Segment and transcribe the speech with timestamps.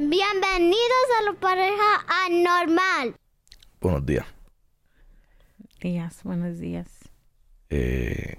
[0.00, 3.16] Bienvenidos a la pareja anormal.
[3.80, 4.24] Buenos días.
[5.80, 7.10] Días, buenos días.
[7.68, 8.38] Eh,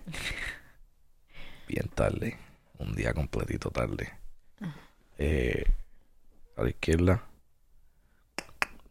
[1.67, 2.39] bien tarde.
[2.77, 4.09] Un día completito tarde.
[5.17, 5.65] Eh,
[6.55, 7.25] a la izquierda.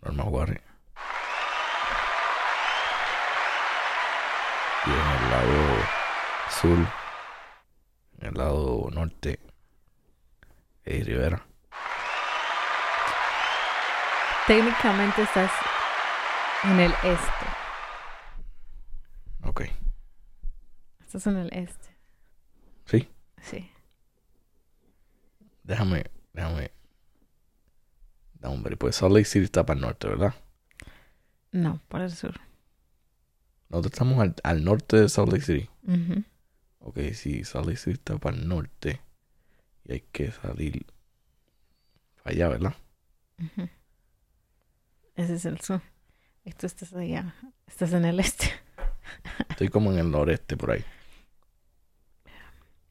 [0.03, 0.61] Norma Juárez.
[4.85, 5.77] Y en el lado
[6.51, 6.79] sur.
[8.21, 9.41] En el lado norte.
[10.85, 11.48] Eddie Rivera.
[14.49, 15.53] Técnicamente estás
[16.65, 17.47] en el este.
[19.45, 19.63] Ok.
[21.03, 21.89] Estás en el este.
[22.87, 23.09] Sí.
[23.43, 23.71] Sí.
[25.65, 26.71] Déjame, déjame.
[28.41, 30.35] Da hombre, pues Salt Lake City está para el norte, ¿verdad?
[31.53, 32.41] No, para el sur.
[33.69, 35.69] Nosotros estamos al, al norte de Salt Lake City.
[35.83, 36.25] Ujú.
[36.79, 39.03] Ok, sí, Salt Lake City está para el norte.
[39.85, 40.87] Y hay que salir
[42.23, 42.75] para allá, ¿verdad?
[43.43, 43.69] Ujú.
[45.19, 45.83] Ese es el sur.
[46.45, 47.35] Y tú estás allá.
[47.67, 48.47] Estás en el este.
[49.51, 50.85] Estoy como en el noreste por ahí.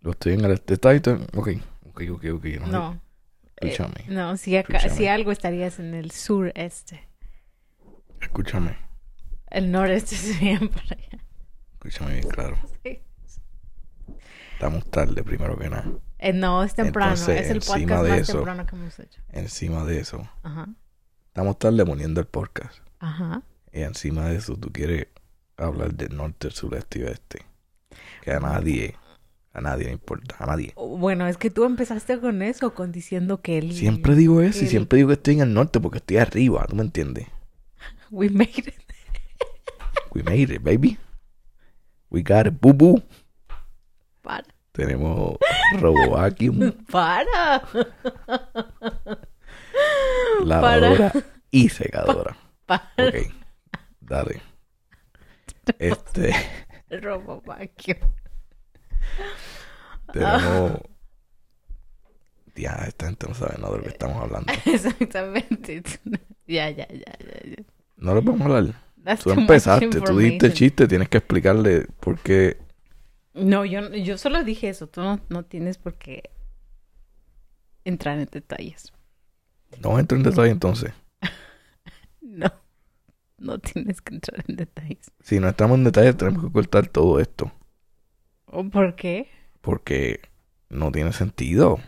[0.02, 0.75] Yo estoy en el este.
[0.75, 0.98] ¿Está ahí?
[1.33, 1.50] Ok,
[1.89, 2.45] ok, ok, ok.
[2.61, 2.94] No, No.
[2.94, 4.98] eh, Escúchame, no, si, acá- Escúchame.
[4.98, 7.08] si algo estarías en el sureste.
[8.22, 8.78] escúchame.
[9.50, 11.23] El noreste sería por allá.
[11.73, 12.58] Escúchame bien claro.
[12.83, 13.00] Sí.
[14.53, 15.86] Estamos tarde, primero que nada.
[16.20, 17.11] Eh, no, es temprano.
[17.14, 19.22] Entonces, es el podcast más eso- temprano que hemos hecho.
[19.31, 20.67] Encima de eso, Ajá.
[21.38, 22.80] Estamos tarde poniendo el podcast.
[22.97, 23.43] Ajá.
[23.71, 25.05] Y encima de eso, tú quieres
[25.55, 27.45] hablar del norte, sureste y oeste.
[28.23, 28.95] Que a nadie,
[29.53, 30.73] a nadie le importa, a nadie.
[30.75, 33.71] Bueno, es que tú empezaste con eso, con diciendo que él...
[33.73, 36.65] Siempre digo eso y el- siempre digo que estoy en el norte porque estoy arriba,
[36.67, 37.27] ¿tú me entiendes?
[38.09, 38.73] We made it.
[40.15, 40.97] We made it, baby.
[42.09, 43.03] We got it, boo boo.
[44.23, 44.47] Para.
[44.71, 45.38] Tenemos
[45.80, 47.61] Robo Vacuum, Para.
[50.43, 51.11] Lavadora
[51.52, 52.38] y secadora.
[52.66, 52.91] Para.
[52.97, 53.16] Ok,
[53.99, 54.41] dale.
[55.80, 56.33] Este,
[57.02, 57.98] Robo vacuum.
[60.11, 60.81] tenemos...
[62.55, 64.52] Ya, esta gente no sabe nada de lo que estamos hablando.
[64.65, 65.83] Exactamente.
[66.47, 67.49] Ya, ya, ya, ya.
[67.49, 67.64] ya.
[67.97, 68.76] No lo podemos hablar.
[69.03, 72.58] That's Tú empezaste, tú dijiste chiste, tienes que explicarle por qué.
[73.33, 74.87] No, yo, yo solo dije eso.
[74.87, 76.31] Tú no, no tienes por qué
[77.86, 78.92] entrar en detalles.
[79.83, 80.93] No entro en detalle entonces.
[82.21, 82.52] No.
[83.39, 85.11] No tienes que entrar en detalles.
[85.21, 87.52] Si no estamos en detalle, tenemos que cortar todo esto.
[88.48, 89.30] ¿O por qué?
[89.61, 90.21] Porque
[90.70, 91.80] no tiene sentido.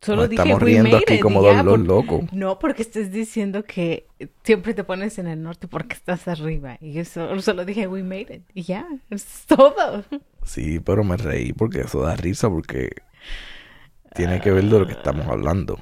[0.00, 2.32] Solo Nos dije estamos riendo aquí it", como dos por- locos.
[2.32, 4.06] No, porque estés diciendo que
[4.44, 6.76] siempre te pones en el norte porque estás arriba.
[6.80, 8.42] Y yo solo, solo dije, we made it.
[8.54, 10.04] Y ya, es todo.
[10.44, 12.90] Sí, pero me reí porque eso da risa porque
[14.14, 15.76] tiene que ver de lo que estamos hablando.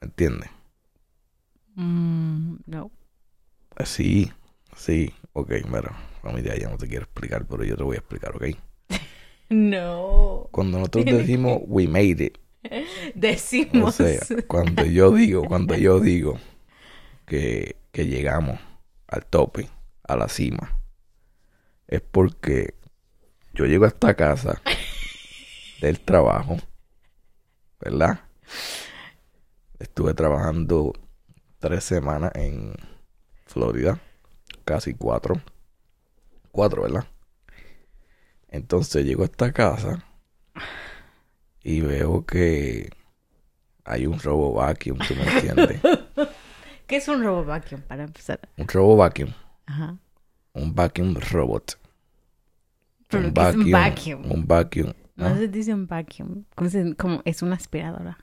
[0.00, 0.50] ¿Me entiendes?
[1.76, 2.90] Mm, no.
[3.84, 4.32] Sí,
[4.76, 5.12] sí.
[5.32, 5.92] Ok, mira,
[6.22, 8.44] familia, ya no te quiero explicar, pero yo te voy a explicar, ¿ok?
[9.48, 10.48] No.
[10.50, 12.38] Cuando nosotros decimos we made it,
[13.04, 13.94] o Decimos.
[13.94, 16.38] sea, cuando yo digo, cuando yo digo
[17.26, 18.58] que, que llegamos
[19.06, 19.68] al tope,
[20.04, 20.80] a la cima,
[21.86, 22.74] es porque
[23.54, 24.60] yo llego a esta casa
[25.80, 26.56] del trabajo,
[27.80, 28.20] ¿verdad?
[29.78, 30.92] Estuve trabajando
[31.66, 32.74] tres semanas en
[33.44, 33.98] Florida,
[34.64, 35.40] casi cuatro,
[36.52, 37.08] cuatro, ¿verdad?
[38.46, 40.04] Entonces llego a esta casa
[41.64, 42.88] y veo que
[43.84, 45.80] hay un robo vacuum, ¿tú me entiendes?
[46.86, 48.38] ¿Qué es un robo vacuum para empezar?
[48.56, 49.32] un robo vacuum,
[49.66, 49.98] Ajá.
[50.52, 51.80] un vacuum robot.
[53.08, 54.30] Pero un ¿qué es un vacuum?
[54.30, 54.92] Un vacuum.
[55.16, 55.36] No ¿no?
[55.36, 56.44] se dice un vacuum.
[56.96, 58.18] Como es una aspiradora.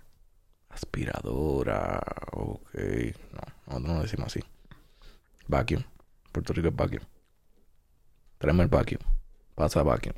[0.74, 2.02] Aspiradora.
[2.32, 2.74] Ok.
[3.32, 4.40] No, nosotros no decimos así.
[5.48, 5.84] Vacuum.
[6.32, 7.04] Puerto Rico es vacuum.
[8.40, 9.00] Tráeme el vacuum.
[9.56, 10.16] Pasa vacuum.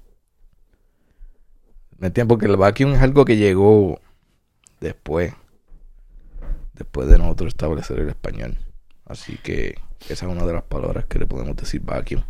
[1.97, 2.29] ¿Me entiendes?
[2.29, 3.99] Porque el vacuum es algo que llegó
[4.79, 5.33] después.
[6.73, 8.57] Después de nosotros establecer el español.
[9.06, 9.75] Así que
[10.09, 12.24] esa es una de las palabras que le podemos decir vacuum.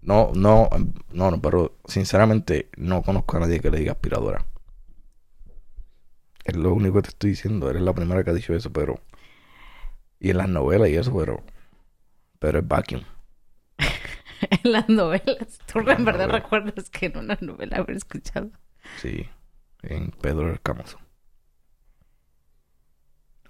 [0.00, 0.68] No, no,
[1.12, 4.44] no, no, pero sinceramente no conozco a nadie que le diga aspiradora.
[6.44, 7.70] Es lo único que te estoy diciendo.
[7.70, 9.00] Eres la primera que ha dicho eso, pero.
[10.18, 11.42] Y en las novelas y eso, pero.
[12.38, 13.02] Pero es vacuum.
[14.64, 15.58] en las novelas.
[15.72, 16.32] ¿Tú En verdad novelas.
[16.42, 18.50] recuerdas que en una novela haber escuchado?
[19.00, 19.28] Sí.
[19.82, 20.98] En Pedro el Camoso.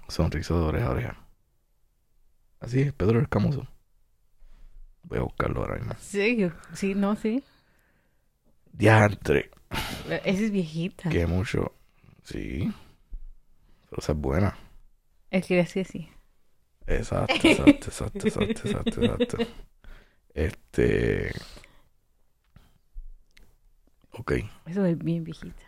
[0.08, 1.16] Sonrisa de oreja a oreja.
[2.60, 3.66] Así es, Pedro el Camoso.
[5.04, 5.94] Voy a buscarlo ahora mismo.
[5.98, 7.42] Sí, sí, no, sí.
[8.72, 9.50] Diantre.
[10.24, 11.08] Esa es viejita.
[11.08, 11.72] Que mucho.
[12.24, 12.72] Sí.
[13.96, 14.56] Esa es buena.
[15.30, 16.08] Es que así así.
[16.86, 19.36] Exacto, exacto, exacto, exacto, exacto, exacto.
[20.34, 21.32] Este.
[24.12, 24.32] Ok.
[24.66, 25.62] Eso es bien viejita.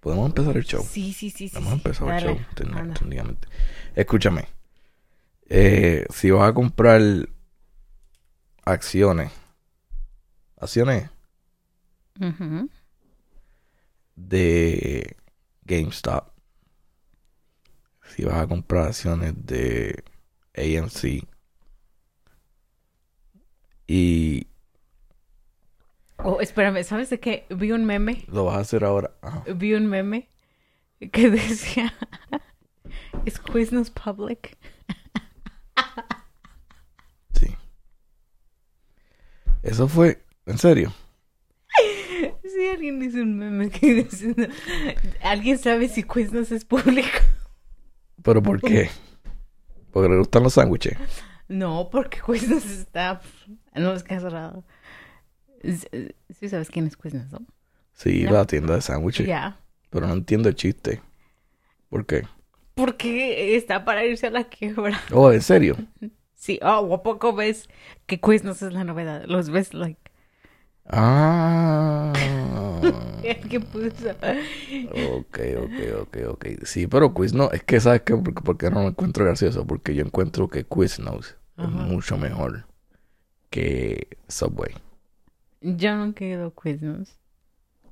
[0.00, 0.82] ¿Podemos empezar el show?
[0.84, 1.54] Sí, sí, sí, sí.
[1.54, 1.80] Vamos a sí.
[1.84, 2.38] empezar el show.
[2.54, 3.48] ten- técnicamente.
[3.94, 4.46] Escúchame.
[5.48, 7.00] Eh, si vas a comprar
[8.64, 9.32] acciones,
[10.58, 11.10] acciones
[14.14, 15.16] de
[15.64, 16.30] GameStop,
[18.14, 20.02] si vas a comprar acciones de
[20.56, 21.26] AMC
[23.86, 24.46] y
[26.18, 27.44] Oh, espérame, ¿sabes de qué?
[27.50, 29.44] Vi un meme, lo vas a hacer ahora, ajá.
[29.54, 30.28] vi un meme
[31.12, 31.92] que decía,
[33.24, 34.56] ¿es Quiznos public?
[37.34, 37.54] sí.
[39.62, 40.92] Eso fue, en serio.
[42.42, 44.34] Sí, alguien dice un meme que dice,
[45.22, 47.18] ¿alguien sabe si Quiznos es público?
[48.22, 48.90] ¿Pero por qué?
[49.92, 50.96] Porque le gustan los sándwiches.
[51.48, 53.20] No, porque Quiznos está,
[53.74, 54.64] no es que ha cerrado.
[55.62, 57.40] Sí sabes quién es Quiznos, ¿no?
[57.92, 58.32] Sí, No.
[58.32, 59.26] la tienda de sándwiches.
[59.26, 59.58] Ya.
[59.90, 61.00] Pero no entiendo el chiste.
[61.88, 62.24] ¿Por qué?
[62.74, 65.00] Porque está para irse a la quiebra.
[65.12, 65.76] Oh, ¿en serio?
[66.34, 67.68] Sí, oh, ¿a poco ves
[68.06, 69.24] que Quiznos es la novedad?
[69.26, 70.05] Los ves, like,
[70.88, 72.12] Ah.
[73.48, 74.10] ¿qué puso?
[74.92, 76.46] Ok, ok, ok, ok.
[76.64, 78.16] Sí, pero Quiznos, es que ¿sabes qué?
[78.16, 79.66] Porque, porque no lo encuentro gracioso.
[79.66, 82.66] Porque yo encuentro que Quiznos es mucho mejor
[83.50, 84.74] que Subway.
[85.60, 87.16] Yo ido a Quiznos.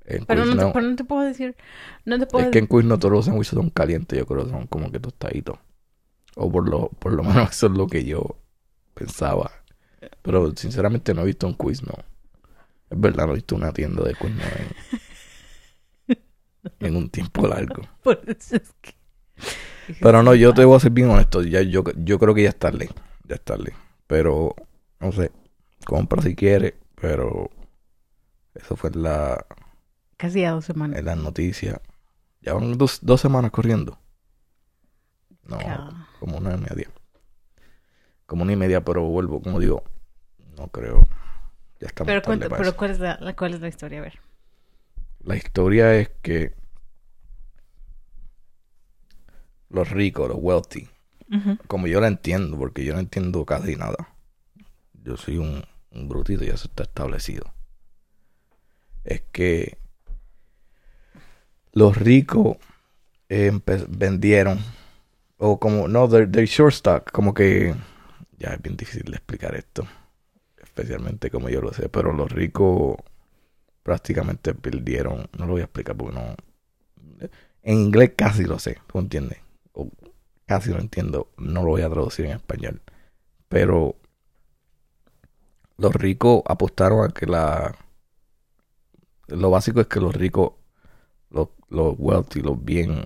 [0.07, 1.57] En Pero no, te, pero no te puedo decir,
[2.05, 4.51] no te puedo es que en Quiznos todos los sándwiches son calientes, yo creo que
[4.51, 5.59] son como que tostaditos.
[6.37, 8.37] O por lo, por lo menos eso es lo que yo
[8.95, 9.51] pensaba.
[10.23, 11.97] Pero sinceramente no he visto un Quiznos.
[12.91, 14.47] Es verdad, no he visto una tienda de Quiznos
[16.09, 16.19] en,
[16.81, 17.83] en un tiempo largo.
[18.03, 18.95] Por eso es que...
[20.01, 21.43] Pero no, yo te voy a ser bien honesto.
[21.43, 22.89] Ya, yo, yo creo que ya es tarde.
[23.29, 23.75] Ya es tarde.
[24.07, 24.55] Pero,
[25.01, 25.31] no sé.
[25.85, 26.75] Compra si quieres.
[26.95, 27.51] Pero
[28.55, 29.45] eso fue la,
[30.17, 30.99] Casi a dos semanas.
[30.99, 31.81] en las noticias.
[32.41, 33.99] Ya van dos, dos semanas corriendo.
[35.47, 35.59] No,
[36.21, 36.89] como una y media.
[38.27, 39.85] Como una y media, pero vuelvo, como digo,
[40.57, 41.07] no creo.
[41.81, 42.77] Ya estamos Pero, para pero eso.
[42.77, 43.99] ¿cuál, es la, la- ¿cuál es la historia?
[43.99, 44.21] A ver.
[45.25, 46.55] La historia es que
[49.69, 50.89] los ricos, los wealthy,
[51.69, 54.17] como yo la entiendo, porque yo no entiendo casi nada.
[55.05, 57.53] Yo soy un, un brutito y eso está establecido.
[59.05, 59.79] Es que
[61.73, 62.57] los ricos
[63.29, 63.53] eh,
[63.89, 64.61] vendieron,
[65.39, 67.75] o como, no, they're, they're short stock, como que,
[68.39, 69.87] ya es bien difícil de explicar esto,
[70.75, 72.97] especialmente como yo lo sé, pero los ricos
[73.85, 76.35] prácticamente perdieron, no lo voy a explicar porque no,
[77.63, 79.39] en inglés casi lo sé, ¿tú entiendes?
[79.73, 79.89] O
[80.47, 82.83] casi lo entiendo, no lo voy a traducir en español,
[83.49, 83.95] pero
[85.77, 87.77] los ricos apostaron a que la,
[89.29, 90.55] lo básico es que los ricos,
[91.31, 93.05] los, los wealthy, los bien,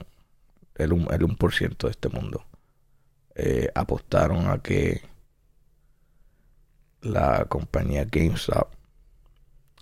[0.76, 2.46] el, el 1% de este mundo,
[3.34, 5.02] eh, apostaron a que
[7.02, 8.68] la compañía GameStop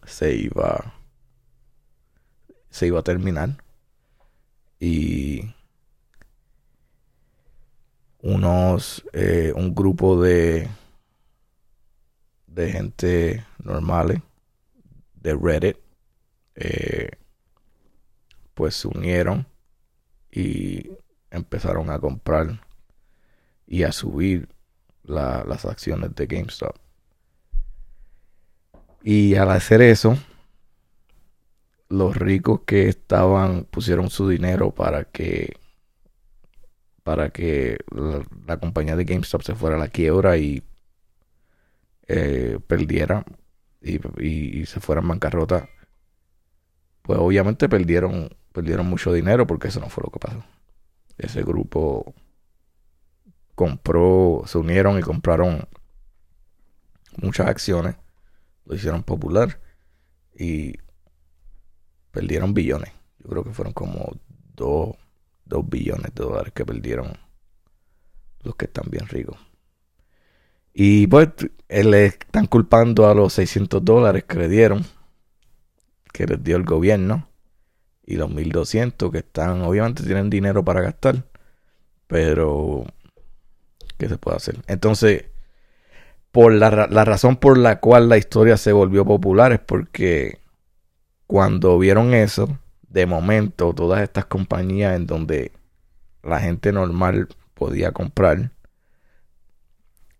[0.04, 0.94] se iba
[2.70, 3.56] se iba a terminar
[4.78, 5.54] y
[8.20, 10.68] unos eh, un grupo de
[12.46, 14.20] de gente normales
[15.14, 15.76] de Reddit
[16.54, 17.10] eh,
[18.54, 19.46] pues se unieron
[20.30, 20.90] y
[21.30, 22.60] empezaron a comprar
[23.66, 24.48] y a subir
[25.02, 26.76] la- las acciones de GameStop
[29.08, 30.18] y al hacer eso
[31.88, 35.60] los ricos que estaban pusieron su dinero para que
[37.04, 37.78] para que
[38.48, 40.64] la, compañía de GameStop se fuera a la quiebra y
[42.08, 43.24] eh, perdiera
[43.80, 45.68] y se fuera en bancarrota
[47.02, 50.42] pues obviamente perdieron perdieron mucho dinero porque eso no fue lo que pasó.
[51.16, 52.12] Ese grupo
[53.54, 55.68] compró se unieron y compraron
[57.22, 57.94] muchas acciones
[58.66, 59.60] lo hicieron popular
[60.34, 60.74] y
[62.10, 62.92] perdieron billones.
[63.18, 64.12] Yo creo que fueron como
[64.54, 64.96] dos,
[65.44, 67.16] dos billones de dólares que perdieron
[68.42, 69.38] los que están bien ricos.
[70.72, 71.28] Y pues
[71.68, 74.84] le están culpando a los 600 dólares que le dieron,
[76.12, 77.28] que les dio el gobierno,
[78.04, 81.24] y los 1200 que están, obviamente tienen dinero para gastar,
[82.06, 82.84] pero
[83.98, 84.58] ¿qué se puede hacer?
[84.68, 85.24] Entonces,
[86.36, 90.42] por la, la razón por la cual la historia se volvió popular es porque
[91.26, 92.58] cuando vieron eso,
[92.90, 95.52] de momento todas estas compañías en donde
[96.22, 98.50] la gente normal podía comprar,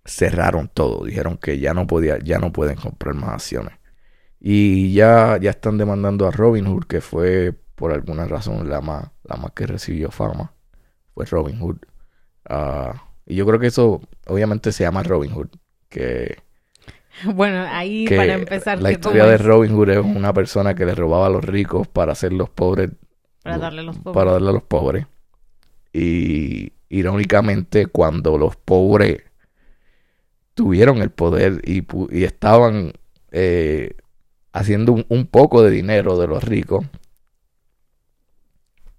[0.07, 1.05] cerraron todo.
[1.05, 3.75] Dijeron que ya no podía, ya no pueden comprar más acciones.
[4.41, 9.37] Y ya, ya están demandando a Robinhood, que fue por alguna razón la más, la
[9.37, 10.55] más que recibió fama.
[11.13, 11.77] Fue Robinhood.
[12.49, 15.49] Ah, y yo creo que eso obviamente se llama Robinhood.
[15.97, 16.37] Que,
[17.35, 20.95] Bueno, ahí que para empezar, la historia de Robin Hood es una persona que le
[20.95, 22.91] robaba a los ricos para hacer los pobres
[23.43, 24.15] para darle a los pobres.
[24.15, 25.07] para darle a los pobres.
[25.93, 29.23] Y irónicamente, cuando los pobres
[30.55, 31.85] tuvieron el poder y,
[32.25, 32.93] estaban
[33.31, 33.95] eh,
[34.53, 36.87] haciendo un, un poco de dinero de los ricos,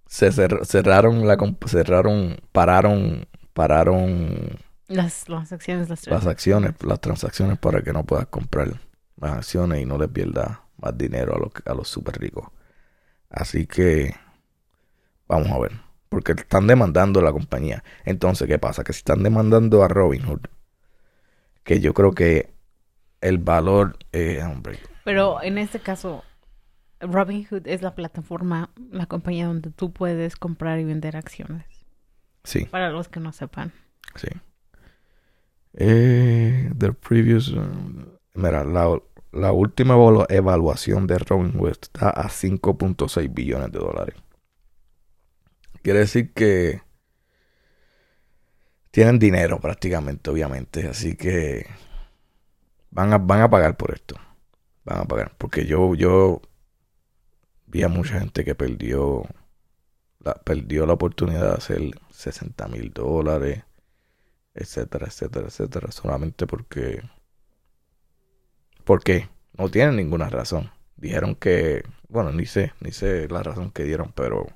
[0.07, 1.37] se cer- cerraron la
[1.67, 8.27] cerraron, pararon, pararon Las, las acciones, las las acciones, las transacciones para que no puedas
[8.27, 8.79] comprar
[9.17, 12.47] más acciones y no les pierdas más dinero a los, a los super ricos.
[13.29, 14.15] Así que
[15.27, 15.71] vamos a ver,
[16.09, 17.83] porque están demandando a la compañía.
[18.05, 18.83] Entonces, ¿qué pasa?
[18.83, 20.41] Que si están demandando a Robinhood,
[21.63, 22.53] que yo creo que
[23.21, 26.23] el valor, eh, hombre, Pero en este caso,
[26.99, 31.65] Robinhood es la plataforma, la compañía donde tú puedes comprar y vender acciones.
[32.43, 33.73] sí, Para los que no sepan.
[34.15, 34.27] sí.
[35.79, 37.61] Eh, the previous, uh,
[38.33, 38.99] mira, la,
[39.31, 44.15] la última evalu- evaluación de Robinhood está a 5.6 billones de dólares.
[45.81, 46.81] Quiere decir que
[48.91, 50.87] tienen dinero prácticamente, obviamente.
[50.87, 51.65] Así que
[52.91, 54.15] van a, van a pagar por esto.
[54.85, 55.35] Van a pagar.
[55.37, 56.41] Porque yo, yo
[57.65, 59.23] vi a mucha gente que perdió
[60.19, 61.81] la, perdió la oportunidad de hacer
[62.11, 63.63] 60 mil dólares,
[64.57, 65.91] etcétera, etcétera, etcétera.
[65.91, 67.01] Solamente porque...
[68.83, 69.29] ¿Por qué?
[69.57, 70.71] No tienen ninguna razón.
[70.95, 71.83] Dijeron que...
[72.09, 74.47] Bueno, ni sé, ni sé la razón que dieron, pero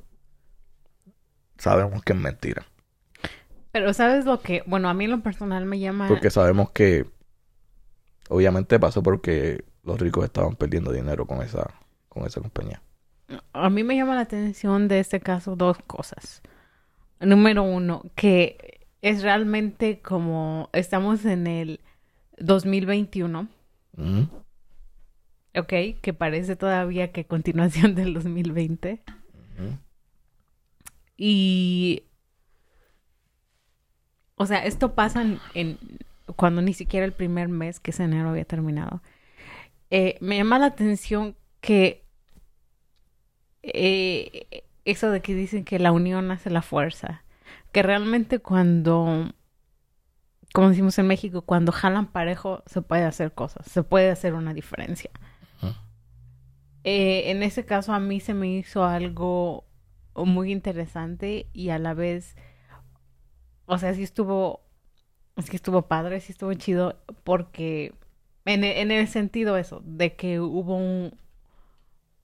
[1.57, 2.65] sabemos que es mentira.
[3.71, 4.63] Pero ¿sabes lo que?
[4.65, 6.07] Bueno, a mí en lo personal me llama...
[6.07, 7.05] Porque sabemos que
[8.29, 11.69] obviamente pasó porque los ricos estaban perdiendo dinero con esa,
[12.09, 12.81] con esa compañía.
[13.53, 16.41] A mí me llama la atención de este caso dos cosas.
[17.19, 18.70] Número uno, que
[19.01, 21.79] es realmente como estamos en el
[22.37, 23.47] 2021,
[23.97, 24.27] Ujú.
[25.55, 25.73] ¿ok?
[26.01, 29.01] Que parece todavía que continuación del 2020.
[29.57, 29.77] Ujú.
[31.17, 32.03] Y,
[34.35, 35.77] o sea, esto pasa en, en-
[36.35, 39.01] cuando ni siquiera el primer mes, que es enero, había terminado.
[39.89, 42.05] Eh, me llama la atención que
[43.63, 47.23] eh, eso de que dicen que la unión hace la fuerza,
[47.71, 49.31] que realmente cuando,
[50.53, 54.53] como decimos en México, cuando jalan parejo se puede hacer cosas, se puede hacer una
[54.53, 55.09] diferencia.
[56.83, 59.65] Eh, en ese caso a mí se me hizo algo
[60.15, 62.35] muy interesante y a la vez,
[63.65, 64.61] o sea, sí estuvo,
[65.37, 67.93] sí estuvo padre, sí estuvo chido porque
[68.45, 71.13] en, en el sentido eso, de que hubo un-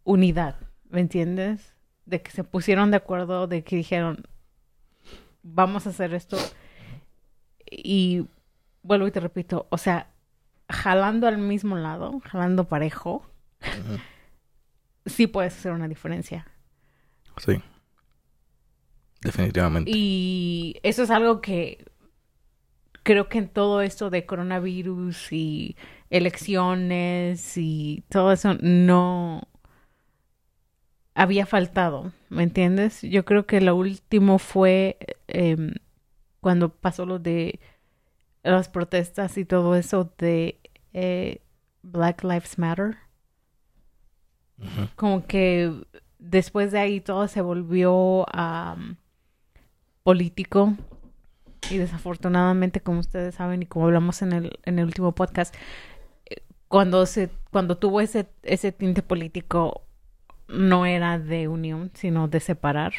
[0.04, 0.56] unidad,
[0.90, 1.74] ¿me entiendes?
[2.06, 4.24] De que se pusieron de acuerdo, de que dijeron,
[5.54, 6.38] vamos a hacer esto
[7.70, 8.26] y
[8.84, 10.10] vuelvo y te repito, o sea,
[10.70, 13.26] jalando al mismo lado, jalando parejo,
[15.06, 16.48] sí puedes hacer una diferencia.
[17.38, 17.62] Sí.
[19.22, 19.92] Definitivamente.
[19.94, 21.86] Y eso es algo que
[23.04, 25.76] creo que en todo esto de coronavirus y
[26.10, 29.48] elecciones y todo eso no
[31.18, 33.02] había faltado, ¿me entiendes?
[33.02, 34.98] Yo creo que lo último fue
[35.28, 35.74] em,
[36.42, 37.60] cuando pasó lo de
[38.44, 40.60] las protestas y todo eso de
[40.94, 41.42] eh,
[41.82, 42.98] Black Lives Matter.
[44.96, 45.74] Como que
[46.20, 48.98] después de ahí todo se volvió am,
[50.04, 50.76] político
[51.72, 55.54] y desafortunadamente como ustedes saben y como hablamos en el, en el último podcast
[56.28, 59.87] eh, cuando se cuando tuvo ese ese tinte político
[60.50, 62.94] no era de unión sino de separar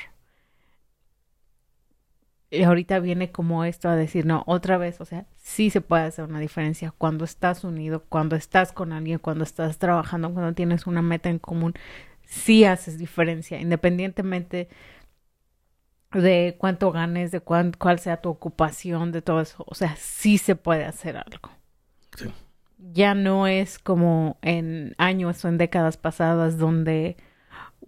[2.51, 6.05] y ahorita viene como esto a decir, no, otra vez, o sea, sí se puede
[6.05, 10.87] hacer una diferencia cuando estás unido, cuando estás con alguien, cuando estás trabajando, cuando tienes
[10.87, 11.75] una meta en común,
[12.25, 14.69] sí haces diferencia, independientemente
[16.13, 20.39] de cuánto ganes, de cuán- cuál sea tu ocupación, de todo eso, o sea, sí
[20.39, 21.51] se puede hacer algo.
[22.17, 22.33] Sí.
[22.79, 27.17] Ya no es como en años o en décadas pasadas donde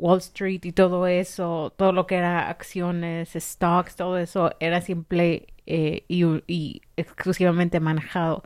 [0.00, 5.48] Wall Street y todo eso, todo lo que era acciones, stocks, todo eso era simple
[5.66, 8.42] eh, y, exclusivamente manejado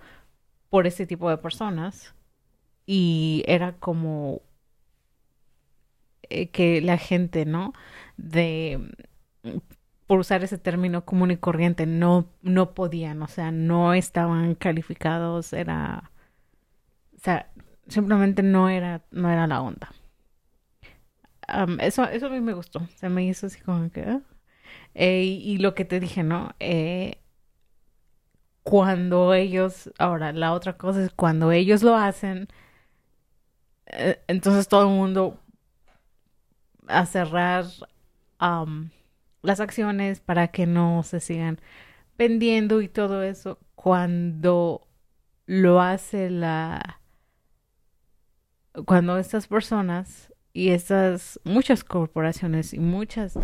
[0.71, 2.15] por ese tipo de personas.
[2.87, 4.43] Y era como
[6.31, 7.73] eh, que la gente, ¿no?
[8.17, 8.81] De
[10.07, 15.53] por usar ese término común y corriente, no, no podían, o sea, no estaban calificados,
[15.53, 16.11] era,
[17.17, 17.51] o sea,
[17.89, 19.91] simplemente no era, no era la onda.
[21.81, 24.21] Eso, eso a mí me gustó, se me hizo así como que, ah.
[24.95, 26.55] Eh, y, lo que te dije, ¿no?
[26.61, 27.19] Eh,
[28.63, 32.49] cuando ellos, ahora, la otra cosa es cuando ellos lo hacen,
[33.87, 35.41] eh, entonces todo el mundo
[36.89, 37.65] a cerrar
[39.43, 41.61] las acciones para que no se sigan
[42.19, 44.87] vendiendo y todo eso cuando
[45.47, 47.01] lo hace la
[48.87, 53.37] cuando estas personas y estas muchas corporaciones y muchas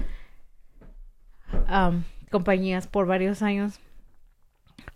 [2.30, 3.80] compañías por varios años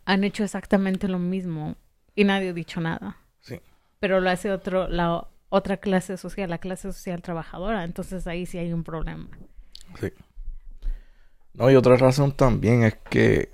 [0.04, 1.74] han hecho exactamente lo mismo
[2.14, 3.16] y nadie ha dicho nada.
[3.40, 3.60] Sí.
[3.98, 8.58] Pero lo hace otro la otra clase social, la clase social trabajadora, entonces ahí sí
[8.58, 9.26] hay un problema.
[10.00, 10.12] Sí.
[11.52, 13.50] No, y otra razón también es que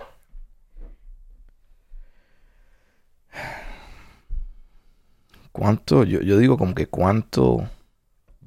[5.51, 6.05] ¿Cuánto?
[6.05, 7.67] Yo, yo digo como que cuánto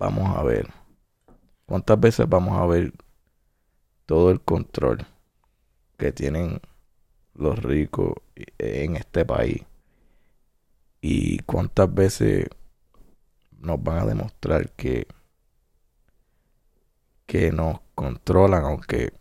[0.03, 0.67] vamos a ver.
[1.65, 2.93] ¿Cuántas veces vamos a ver
[4.05, 5.05] todo el control
[5.98, 6.60] que tienen
[7.33, 8.13] los ricos
[8.57, 9.63] en este país?
[11.01, 12.48] ¿Y cuántas veces
[13.60, 15.07] nos van a demostrar que
[17.25, 19.13] que nos controlan, aunque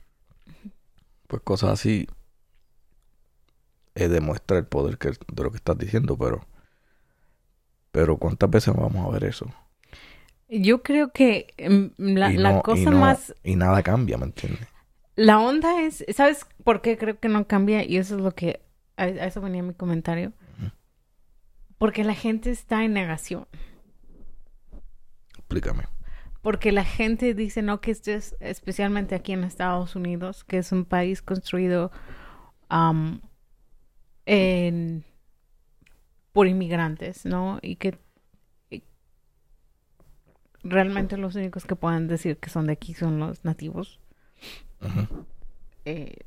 [1.29, 2.09] pues cosas así
[3.95, 6.45] eh, demuestra el poder que, de lo que estás diciendo, pero
[7.93, 9.47] pero ¿cuántas veces vamos a ver eso?
[10.61, 13.35] Yo creo que em, la, cosa más...
[13.43, 14.69] Y nada cambia, ¿me entiendes?
[15.17, 17.85] La onda es, ¿sabes por qué creo que no cambia?
[17.85, 18.61] Y eso es lo que,
[18.97, 20.33] a, eso venía mi comentario.
[21.79, 23.47] Porque la gente está en negación.
[25.37, 25.85] Explícame
[26.43, 30.73] porque la gente dice no que esto es especialmente aquí en Estados Unidos que es
[30.73, 31.93] un país construido
[34.27, 35.05] en,
[36.33, 37.99] por inmigrantes no y que
[40.63, 44.01] realmente los únicos que puedan decir que son de aquí son los nativos
[45.85, 46.19] eh,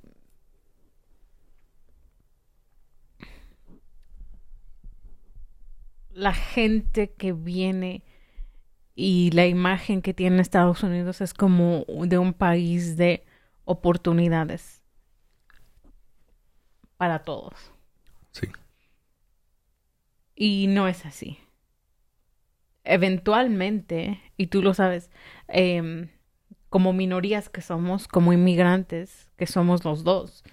[6.16, 8.04] la gente que viene
[8.96, 13.26] y la imagen que tiene Estados Unidos es como de un país de
[13.66, 14.82] oportunidades
[16.96, 17.54] para todos.
[18.32, 18.48] Sí.
[20.34, 21.40] Y no es así.
[22.86, 25.12] Eventualmente, y tú lo sabes,
[25.48, 26.10] em,
[26.70, 30.44] como minorías que somos, como inmigrantes que somos los dos,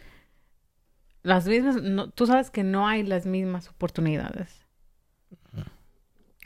[1.23, 1.77] las mismas,
[2.15, 4.67] tú sabes que no hay las mismas oportunidades.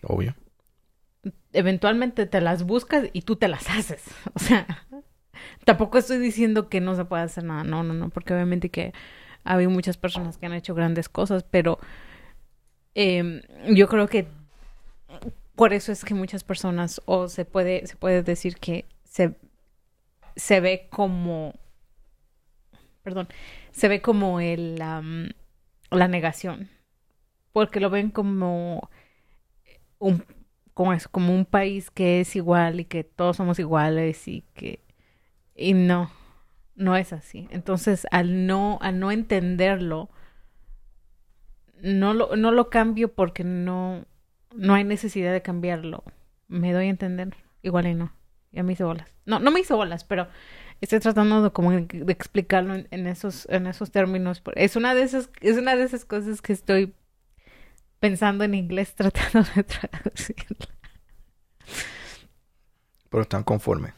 [0.03, 0.35] Obvio
[1.53, 4.05] eventualmente te las buscas y tú te las haces.
[4.35, 4.67] O sea,
[5.65, 8.93] tampoco estoy diciendo que no se puede hacer nada, no, no, no, porque obviamente que
[9.45, 11.79] ha habido muchas personas que han hecho grandes cosas, pero
[12.95, 13.43] em,
[13.75, 14.29] yo creo que
[15.57, 19.35] por eso es que muchas personas, o se puede, se puede decir que se,
[20.37, 21.55] se ve como,
[23.03, 23.29] perdón,
[23.73, 26.69] se ve como el, la negación,
[27.53, 28.91] porque lo ven como
[29.99, 30.25] un
[30.75, 34.81] como es como un país que es igual y que todos somos iguales y que
[35.55, 36.11] y no
[36.75, 37.49] no es así.
[37.51, 40.11] Entonces al no al no entenderlo
[41.81, 44.05] no lo no lo cambio porque no
[44.57, 46.05] no hay necesidad de cambiarlo
[46.49, 48.13] me doy a entender igual y no
[48.53, 50.29] ya me hice bolas no no me hice bolas pero
[50.81, 55.03] estoy tratando de como de explicarlo en, en esos en esos términos es una de
[55.03, 56.95] esas es una de esas cosas que estoy
[58.01, 60.67] pensando en inglés tratando de traducirlo.
[63.09, 63.95] Pero están conformes.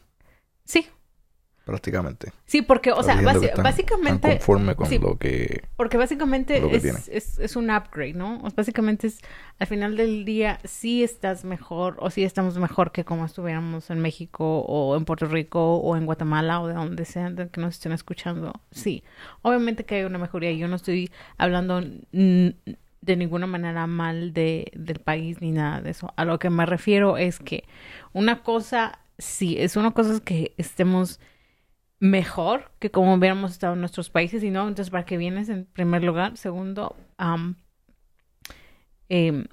[0.64, 0.88] Sí.
[1.68, 2.32] Prácticamente.
[2.46, 4.32] Sí, porque, o sea, básicamente...
[4.32, 5.64] Están conforme con lo que...
[5.76, 8.40] Porque básicamente es, es, un upgrade, ¿no?
[8.56, 9.20] básicamente es,
[9.58, 14.00] al final del día, sí estás mejor o sí estamos mejor que como estuviéramos en
[14.00, 17.92] México o en Puerto Rico o en Guatemala o de donde sea que nos estén
[17.92, 18.54] escuchando.
[18.70, 19.04] Sí.
[19.42, 20.50] Obviamente que hay una mejoría.
[20.52, 26.14] Yo no estoy hablando de ninguna manera mal de, del país ni nada de eso.
[26.16, 27.64] A lo que me refiero es que
[28.14, 31.20] una cosa, sí, es una cosa que estemos
[32.00, 35.64] mejor que como hubiéramos estado en nuestros países y no, entonces para qué vienes en
[35.66, 36.36] primer lugar.
[36.36, 36.96] Segundo,
[39.08, 39.46] em,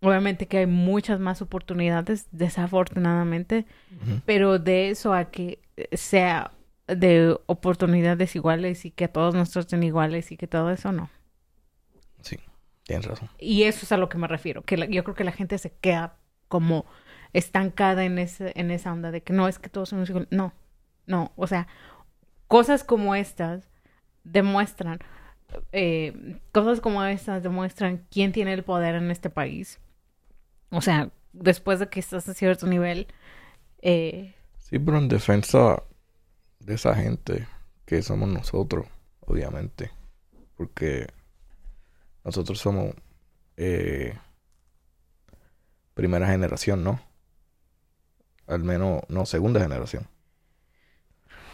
[0.00, 3.66] obviamente que hay muchas más oportunidades, desafortunadamente,
[4.26, 5.60] pero de eso a que
[5.92, 6.50] sea
[6.86, 11.08] de oportunidades iguales y que todos nos traten iguales y que todo eso no.
[12.84, 13.30] Tienes razón.
[13.38, 15.72] Y eso es a lo que me refiero, que yo creo que la gente se
[15.72, 16.16] queda
[16.48, 16.84] como
[17.32, 20.28] estancada en, ese, en esa onda de que no, es que todos somos iguales.
[20.30, 20.52] No,
[21.06, 21.68] no, o sea,
[22.52, 23.66] cosas como estas
[24.24, 24.98] demuestran,
[25.72, 29.80] eh, cosas como estas demuestran quién tiene el poder en este país.
[30.68, 33.06] O sea, después de que estás a cierto nivel.
[33.80, 35.82] Eh, sí, pero en defensa
[36.60, 37.48] de esa gente
[37.86, 38.86] que somos nosotros,
[39.20, 39.90] obviamente.
[40.54, 41.06] Porque
[42.22, 42.94] nosotros somos
[43.56, 44.18] eh,
[45.94, 47.00] primera generación, ¿no?
[48.46, 50.11] Al menos, no, segunda generación.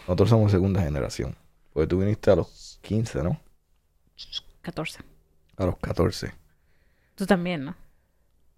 [0.09, 1.37] Nosotros somos segunda generación.
[1.75, 3.39] Porque tú viniste a los 15, ¿no?
[4.63, 5.01] 14.
[5.59, 6.33] A los 14.
[7.15, 7.77] Tú también, ¿no?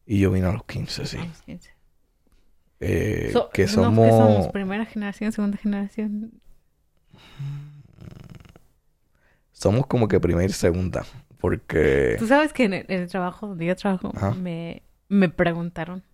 [0.06, 1.16] Y yo vine a los 15, sí.
[1.18, 1.74] A los 15.
[2.78, 4.04] Eh, So- que no, somos...
[4.06, 4.48] ¿qué somos?
[4.52, 6.40] Primera generación, segunda generación.
[9.50, 11.04] Somos como que primera y segunda.
[11.40, 12.14] Porque...
[12.20, 14.34] Tú sabes que en el, en el trabajo donde yo trabajo Ajá.
[14.34, 16.04] me, me preguntaron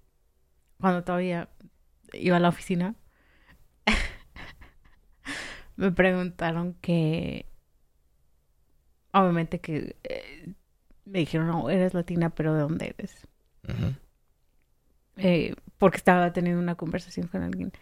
[0.80, 1.50] cuando todavía
[2.14, 2.94] iba a la oficina.
[5.76, 7.46] me preguntaron que
[9.12, 10.54] obviamente que eh,
[11.04, 13.26] me dijeron, no, eres latina, pero ¿de dónde eres?
[15.16, 17.72] Eh, porque estaba teniendo una conversación con alguien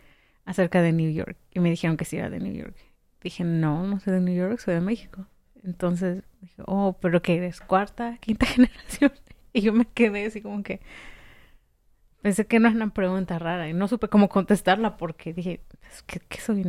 [0.44, 2.76] acerca de New York y me dijeron que sí era de New York.
[3.22, 5.26] Dije, no, no soy de New York, soy de México.
[5.62, 7.60] Entonces dije, oh, pero ¿qué eres?
[7.60, 9.12] ¿Cuarta, quinta generación?
[9.52, 10.80] Y yo me quedé así como que
[12.24, 15.60] pensé que no es una pregunta rara y no supe cómo contestarla porque dije,
[16.06, 16.62] ¿qué, qué soy?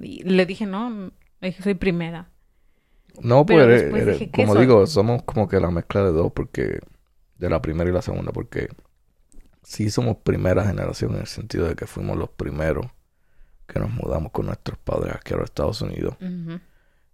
[0.00, 2.30] Y le dije, no, le dije, soy primera.
[3.22, 4.62] No, Pero pues eres- después eres- dije, ¿qué como soy?
[4.62, 6.80] digo, somos como que la mezcla de dos, porque
[7.36, 8.68] de la primera y la segunda, porque
[9.62, 12.86] sí somos primera generación en el sentido de que fuimos los primeros
[13.66, 16.16] que nos mudamos con nuestros padres aquí a los Estados Unidos.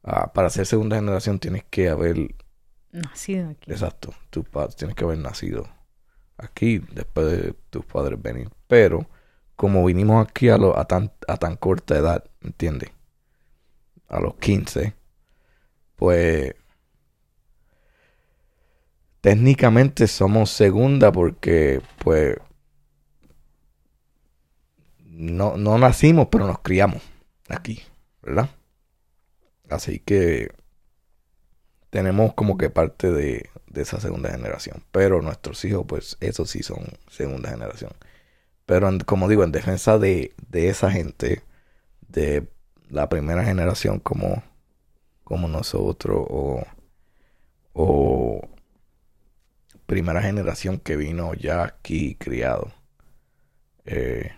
[0.05, 2.37] Ah, para ser segunda generación tienes que haber,
[2.93, 3.73] Nacido aquí.
[3.73, 5.67] exacto, tus padres tienes que haber nacido
[6.39, 8.51] aquí después de tus padres venir.
[8.69, 9.07] Pero
[9.57, 12.91] como vinimos aquí a, lo- a, tan, a tan corta edad, ¿entiendes?
[14.09, 14.95] A los 15,
[15.97, 16.55] pues
[19.21, 22.37] técnicamente somos segunda porque pues
[25.07, 27.03] no, no nacimos, pero nos criamos
[27.49, 27.81] aquí,
[28.23, 28.51] ¿verdad?
[29.69, 30.51] Así que
[31.95, 34.83] tenemos como que parte de, de esa segunda generación.
[34.91, 37.93] Pero nuestros hijos, pues, esos sí son segunda generación.
[38.67, 41.45] Pero como digo, en defensa de, de esa gente,
[42.09, 42.49] de
[42.89, 44.43] la primera generación como,
[45.23, 46.65] como nosotros, o,
[47.75, 48.41] o
[49.87, 52.73] primera generación que vino ya aquí criado.
[53.85, 54.33] Eh,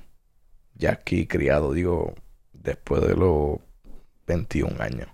[0.75, 2.17] ya aquí criado, digo,
[2.53, 3.61] después de los
[4.27, 5.09] 21 años.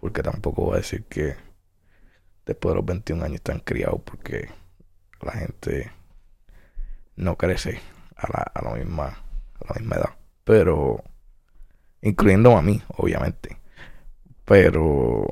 [0.00, 1.45] Porque tampoco voy a decir que
[2.46, 4.48] después de los 21 años están criados porque
[5.20, 5.90] la gente
[7.16, 7.80] no crece
[8.16, 9.04] a la, a la misma
[9.60, 10.16] a la misma edad.
[10.44, 11.02] Pero
[12.02, 13.58] incluyendo a mí, obviamente.
[14.44, 15.26] Pero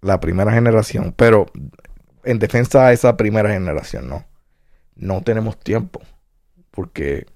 [0.00, 1.46] la primera generación, pero
[2.24, 4.24] en defensa de esa primera generación, no.
[4.94, 6.02] No tenemos tiempo.
[6.70, 7.26] Porque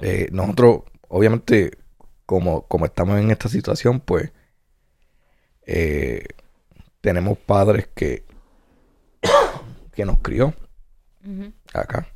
[0.00, 1.78] eh, nosotros, obviamente,
[2.26, 4.32] como, como estamos en esta situación, pues
[5.66, 6.26] eh,
[7.02, 8.24] tenemos padres que,
[9.92, 10.54] que nos crió
[11.74, 12.08] acá.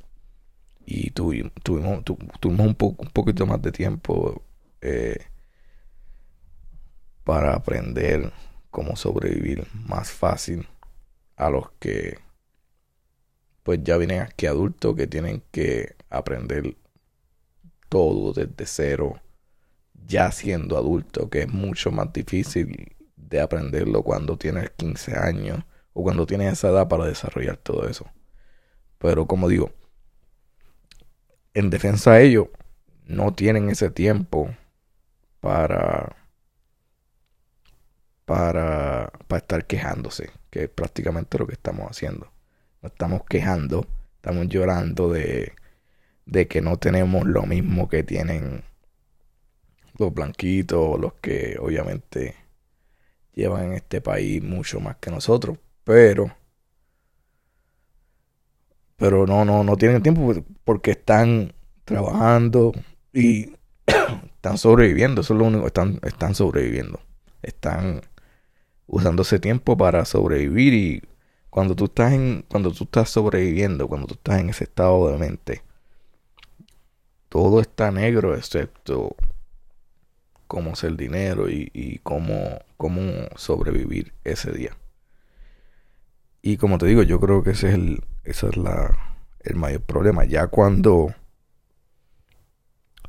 [0.86, 4.42] Y tuvi- tuvimos, tu- tuvimos un, poco, un poquito más de tiempo
[4.80, 5.18] eh,
[7.24, 8.32] para aprender
[8.70, 10.66] cómo sobrevivir más fácil
[11.36, 12.18] a los que
[13.62, 16.76] pues ya vienen aquí adultos que tienen que aprender
[17.88, 19.20] todo desde cero
[20.06, 22.95] ya siendo adulto que es mucho más difícil
[23.28, 28.06] de aprenderlo cuando tienes 15 años o cuando tienes esa edad para desarrollar todo eso
[28.98, 29.72] pero como digo
[31.54, 32.48] en defensa de ellos
[33.04, 34.50] no tienen ese tiempo
[35.40, 36.16] para
[38.26, 42.30] para, para estar quejándose, que es prácticamente lo que estamos haciendo.
[42.82, 43.86] Nos estamos quejando,
[44.16, 45.54] estamos llorando de,
[46.26, 48.64] de que no tenemos lo mismo que tienen
[49.98, 52.34] los blanquitos, los que obviamente
[53.36, 56.32] llevan en este país mucho más que nosotros, pero
[58.96, 61.52] pero no, no, no tienen tiempo por- porque están
[61.84, 62.72] trabajando
[63.12, 63.52] y
[64.36, 67.00] están sobreviviendo, eso es lo único, están, están sobreviviendo.
[67.42, 68.02] Están
[68.86, 71.02] usando ese tiempo para sobrevivir y
[71.50, 75.18] cuando tú estás en, cuando tú estás sobreviviendo, cuando tú estás en ese estado de
[75.18, 75.62] mente,
[77.28, 79.14] todo está negro excepto
[80.46, 83.02] cómo hacer dinero y, y cómo, cómo
[83.36, 84.76] sobrevivir ese día.
[86.42, 88.96] Y como te digo, yo creo que ese es el, ese es la,
[89.40, 90.24] el mayor problema.
[90.24, 91.14] Ya cuando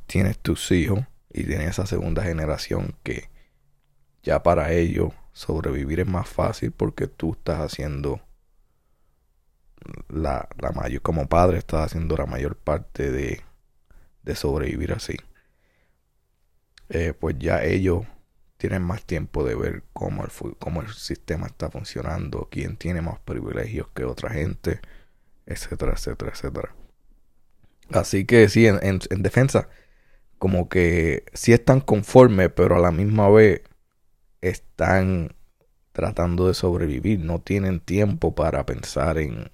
[0.08, 3.30] tienes tus hijos y tienes esa segunda generación que
[4.23, 8.21] ya para ellos sobrevivir es más fácil porque tú estás haciendo
[10.10, 13.41] la, la mayor, como padre estás haciendo la mayor parte de,
[14.23, 15.17] de sobrevivir así.
[16.89, 18.06] Eh, pues ya ellos
[18.58, 23.19] tienen más tiempo de ver cómo el, cómo el sistema está funcionando, quién tiene más
[23.19, 24.82] privilegios que otra gente,
[25.47, 26.76] etcétera, etcétera, etcétera.
[27.89, 29.69] Así que sí, en, en- en defensa,
[30.39, 33.63] como que sí están conformes, pero a la misma vez
[34.41, 35.36] están
[35.93, 39.52] tratando de sobrevivir, no tienen tiempo para pensar en,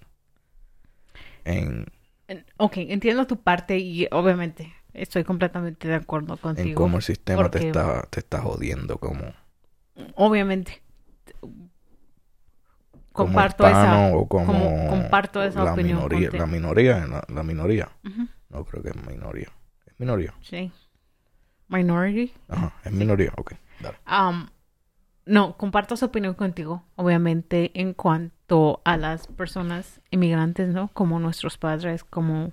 [1.46, 1.86] en,
[2.28, 6.75] En- Ok, entiendo tu parte y obviamente estoy completamente de acuerdo en contigo.
[6.82, 9.34] cómo el sistema te está, te está jodiendo, como,
[10.15, 10.82] Obviamente.
[13.12, 17.89] Comparto esa, o como, como- comparto esa la opinión minoría, la minoría, la, la minoría,
[18.49, 19.49] no creo que es minoría,
[19.86, 20.71] es minoría, Sí.
[21.67, 22.34] Minority.
[22.49, 23.97] ajá, es minoría, ok, dale.
[24.06, 24.49] Am,
[25.25, 30.89] no, comparto su opinión contigo, obviamente, en cuanto a las personas inmigrantes, ¿no?
[30.89, 32.51] Como nuestros padres, como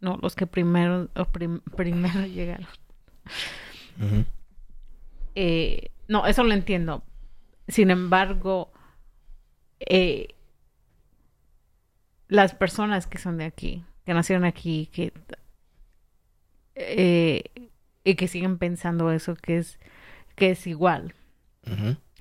[0.00, 2.66] no los que primero, o prim- primero llegaron.
[5.34, 7.02] Eh, no, eso lo entiendo.
[7.68, 8.72] Sin embargo,
[9.80, 10.28] eh,
[12.28, 15.12] las personas que son de aquí, que nacieron aquí, que
[16.74, 17.44] eh,
[18.04, 19.78] y que siguen pensando eso, que es
[20.36, 21.14] que es igual.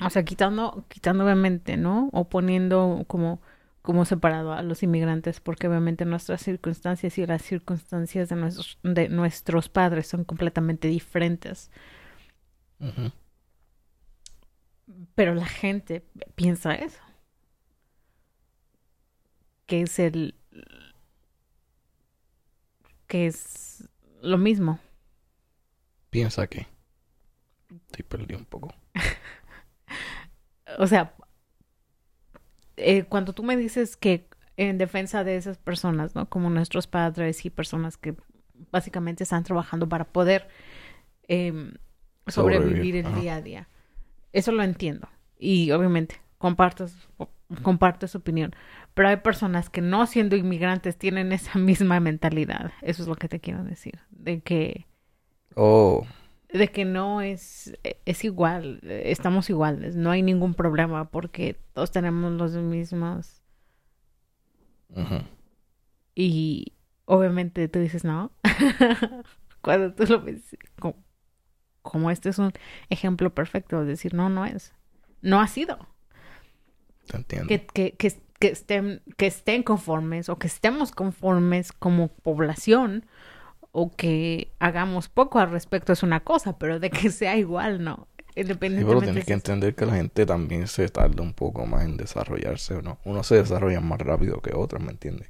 [0.01, 2.09] O sea, quitando, quitando obviamente, ¿no?
[2.11, 3.41] O poniendo como,
[3.85, 9.09] como separado a los inmigrantes, porque obviamente nuestras circunstancias y las circunstancias de nuestros, de
[9.09, 11.69] nuestros padres son completamente diferentes.
[15.13, 16.99] Pero la gente piensa eso.
[19.67, 20.33] Que es el.
[23.05, 23.87] que es
[24.23, 24.79] lo mismo.
[26.09, 26.65] Piensa que
[27.69, 28.73] estoy perdido un poco.
[30.77, 31.15] O sea,
[32.77, 36.29] eh, cuando tú me dices que en defensa de esas personas, ¿no?
[36.29, 38.15] Como nuestros padres y personas que
[38.71, 40.47] básicamente están trabajando para poder
[41.27, 41.73] em,
[42.27, 43.19] sobrevivir, Sobrevivir, el ajá.
[43.19, 43.67] día a día.
[44.33, 45.09] Eso lo entiendo.
[45.38, 47.27] Y obviamente comparto, su-
[47.63, 48.55] comparto su opinión.
[48.93, 52.71] Pero hay personas que no siendo inmigrantes tienen esa misma mentalidad.
[52.81, 53.99] Eso es lo que te quiero decir.
[54.11, 54.88] De que
[55.55, 56.05] Oh,
[56.57, 62.31] de que no es, es igual, estamos iguales, no hay ningún problema porque todos tenemos
[62.31, 63.41] los mismos.
[66.13, 66.73] Y
[67.05, 68.31] obviamente tú dices no,
[69.61, 70.95] cuando tú lo ves como,
[71.81, 72.53] como este es un
[72.89, 74.73] ejemplo perfecto de decir no, no es,
[75.21, 75.77] no ha sido,
[77.07, 77.47] te entiendo.
[77.49, 83.05] que, que, que, que estén, que estén conformes o que estemos conformes como población
[83.75, 88.07] o que hagamos poco al respecto es una cosa, pero de que sea igual, no.
[88.75, 91.85] Sí, pero Independientemente tienes que entender que la gente también se tarda un poco más
[91.85, 92.99] en desarrollarse, ¿o ¿no?
[93.05, 95.29] Unos se desarrollan más rápido que otros, ¿me entiendes?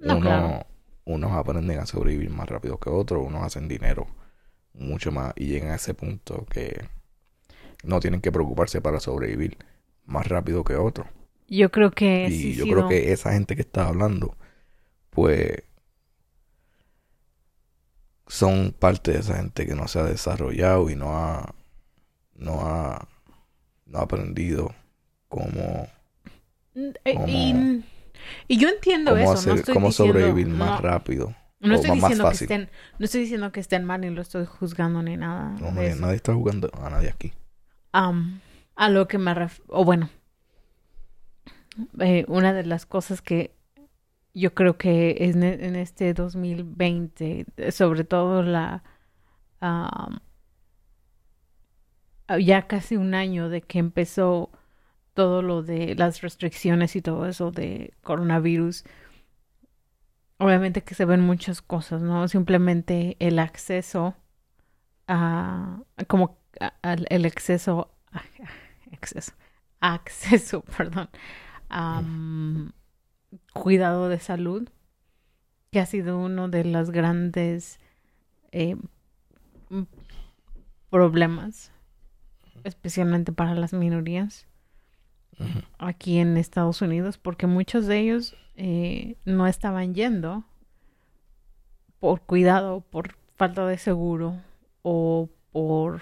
[0.00, 0.64] No, Uno- claro.
[1.04, 4.08] Unos aprenden a sobrevivir más rápido que otros, unos hacen dinero
[4.74, 6.88] mucho más y llegan a ese punto que
[7.84, 9.58] no tienen que preocuparse para sobrevivir
[10.06, 11.06] más rápido que otros.
[11.48, 12.88] Yo creo que y sí, yo sí, creo no.
[12.88, 14.36] que esa gente que está hablando,
[15.10, 15.64] pues
[18.26, 21.54] son parte de esa gente que no se ha desarrollado y no ha
[22.34, 23.06] no ha
[23.86, 24.74] no ha aprendido
[25.28, 25.88] cómo
[26.74, 27.84] eh, cómo- y,
[28.48, 31.74] y yo entiendo cómo eso, hacer no estoy cómo diciendo, sobrevivir más no, rápido no
[31.74, 35.02] estoy más diciendo que estén, no estoy diciendo que estén mal ni lo estoy juzgando
[35.02, 35.50] ni nada.
[35.58, 37.32] No, nadie, nadie está jugando a nadie aquí.
[37.92, 40.10] A lo que me ref- o bueno,
[42.00, 43.55] eh, una de las cosas que
[44.36, 48.84] yo creo que en, en este 2020, eh, sobre todo la
[49.60, 50.20] am,
[52.40, 54.50] ya casi un año de que empezó
[55.14, 58.84] todo lo de las restricciones y todo eso de coronavirus,
[60.38, 62.28] obviamente que se ven muchas cosas, ¿no?
[62.28, 64.14] Simplemente el acceso
[65.08, 68.24] a, como a- el exceso, a-
[68.92, 69.32] exceso,
[69.80, 71.10] acceso, perdón,
[71.70, 72.68] mm,
[73.52, 74.68] cuidado de salud,
[75.70, 77.78] que ha sido uno de los grandes
[78.52, 78.76] eh,
[80.90, 81.72] problemas,
[82.64, 84.46] especialmente para las minorías
[85.78, 90.44] aquí en Estados Unidos, porque muchos de ellos eh, no estaban yendo
[92.00, 94.40] por cuidado, por falta de seguro
[94.82, 96.00] o por,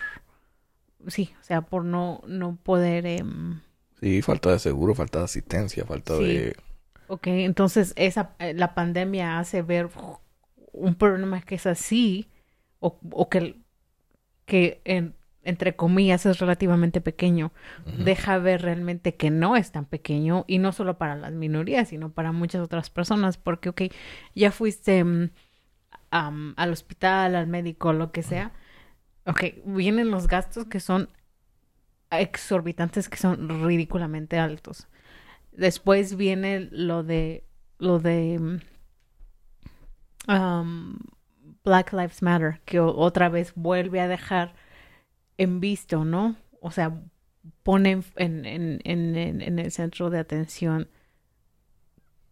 [1.09, 3.61] sí, o sea, por no, no poder, em,
[4.01, 6.25] Sí, falta de seguro, falta de asistencia, falta Sí.
[6.25, 6.57] de
[7.09, 9.91] ok, entonces esa, eh, la pandemia hace ver
[10.73, 12.29] un problema que es así
[12.81, 13.57] o, o que,
[14.47, 15.15] que en
[15.45, 17.53] entre comillas, es relativamente pequeño,
[17.99, 22.11] deja ver realmente que no es tan pequeño y no solo para las minorías, sino
[22.11, 23.83] para muchas otras personas, porque, ok,
[24.35, 25.31] ya fuiste mm,
[26.11, 28.53] al hospital, al médico, lo que sea,
[29.27, 31.09] ok, vienen los gastos que son
[32.11, 34.89] exorbitantes, que son ridículamente altos.
[35.57, 37.45] Después viene lo de,
[37.79, 38.59] lo de mm,
[40.27, 40.99] am,
[41.65, 44.55] Black Lives Matter, que otra vez vuelve a dejar
[45.39, 46.37] en visto, ¿no?
[46.61, 47.03] O sea,
[47.63, 50.89] pone en, en, en, en- el centro de atención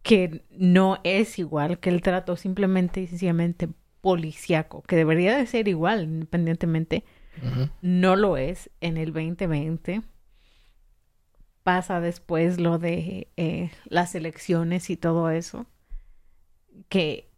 [0.01, 3.69] que no es igual, que el trato simplemente y sencillamente
[4.01, 7.05] policíaco, que debería de ser igual independientemente,
[7.81, 10.01] no lo es en el 2020.
[11.63, 15.65] Pasa después lo de eh, las elecciones y todo eso,
[16.89, 17.29] que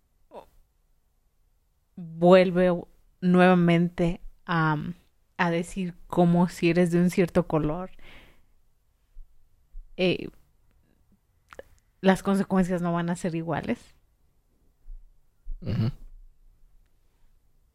[1.95, 2.71] vuelve
[3.21, 4.77] nuevamente a,
[5.37, 7.91] a decir como si eres de un cierto color,
[9.97, 10.29] eh,
[12.01, 13.79] las consecuencias no van a ser iguales.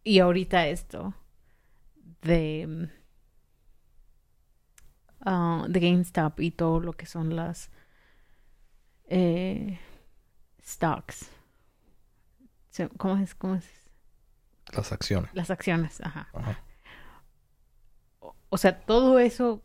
[0.05, 1.15] Y ahorita esto
[2.23, 2.89] de,
[5.25, 7.71] ah, de GameStop y todo lo que son las
[9.09, 9.79] eh,
[10.63, 11.31] stocks.
[12.97, 13.35] ¿Cómo es?
[13.35, 13.69] ¿Cómo es?
[14.73, 15.31] Las acciones.
[15.35, 16.29] Las acciones, ajá.
[16.33, 16.61] Ajá.
[18.21, 19.63] O- O sea, todo eso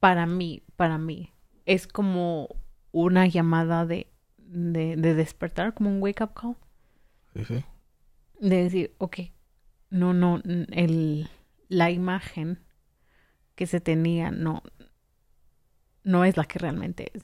[0.00, 1.32] para mí, para mí,
[1.66, 2.48] es como
[2.92, 6.56] una llamada de, de, de despertar, como un wake up call.
[7.34, 7.64] Sí, sí.
[8.40, 9.18] de decir, ok,
[9.90, 11.28] no, no, el,
[11.68, 12.64] la imagen
[13.58, 14.62] que se tenía no,
[16.04, 17.22] no es la que realmente es.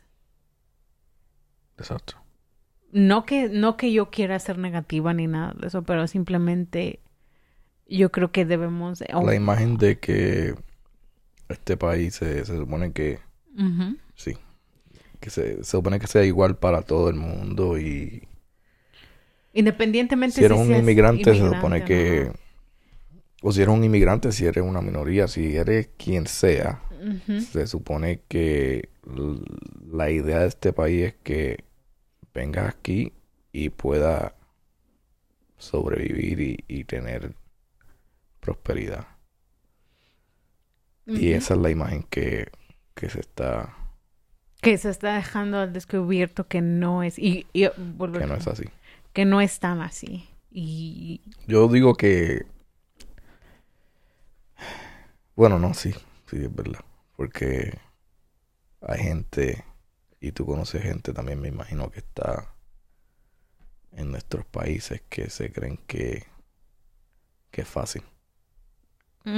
[1.78, 2.14] Exacto.
[2.92, 7.00] No que, no que yo quiera ser negativa ni nada de eso, pero simplemente
[7.88, 9.00] yo creo que debemos...
[9.00, 10.54] de- La imagen de que
[11.48, 13.20] este país se, se supone que
[14.14, 14.36] sí,
[15.20, 18.28] que se, se supone que sea igual para todo el mundo y
[19.54, 22.32] Independientemente si eres si un inmigrante, se supone que
[23.46, 26.80] o si eres un inmigrante, si eres una minoría, si eres quien sea,
[27.52, 28.88] se supone que
[29.92, 31.64] la idea de este país es que
[32.32, 33.12] vengas aquí
[33.52, 34.34] y pueda
[35.58, 37.34] sobrevivir y, y tener
[38.40, 39.06] prosperidad.
[41.06, 42.48] Y esa es la imagen que,
[42.94, 43.76] que se está,
[44.62, 47.18] Que se está dejando al descubierto que no es...
[47.18, 48.64] Y, y que no es así.
[49.12, 50.24] que no es tan así.
[50.50, 52.46] Y Yo digo que,
[55.36, 55.92] bueno, no, sí,
[56.30, 56.80] sí, es verdad.
[57.16, 57.72] Porque
[58.80, 59.64] hay gente,
[60.20, 62.54] y tú conoces gente también, me imagino que está
[63.92, 66.24] en nuestros países que se creen que,
[67.50, 68.02] que es fácil.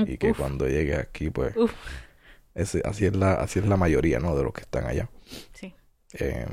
[0.04, 1.74] Y que Uf, cuando llegue aquí, pues, uf.
[2.54, 4.36] ese- así es la, así es la mayoría, ¿no?
[4.36, 5.10] De los que están allá.
[5.52, 5.74] Sí.
[6.18, 6.46] Eh,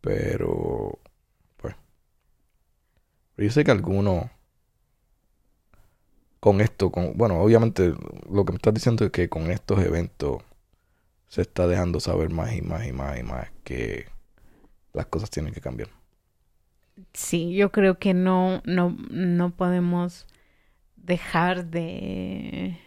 [0.00, 0.98] pero,
[1.56, 1.74] pues,
[3.34, 4.26] pero yo sé que algunos,
[6.40, 7.94] con esto, con, bueno, obviamente
[8.30, 10.42] lo que me estás diciendo es que con estos eventos
[11.28, 14.06] se está dejando saber más y más y más y más que
[14.92, 15.88] las cosas tienen que cambiar.
[17.12, 20.26] Sí, yo creo que no, no, no podemos
[20.96, 22.78] dejar de...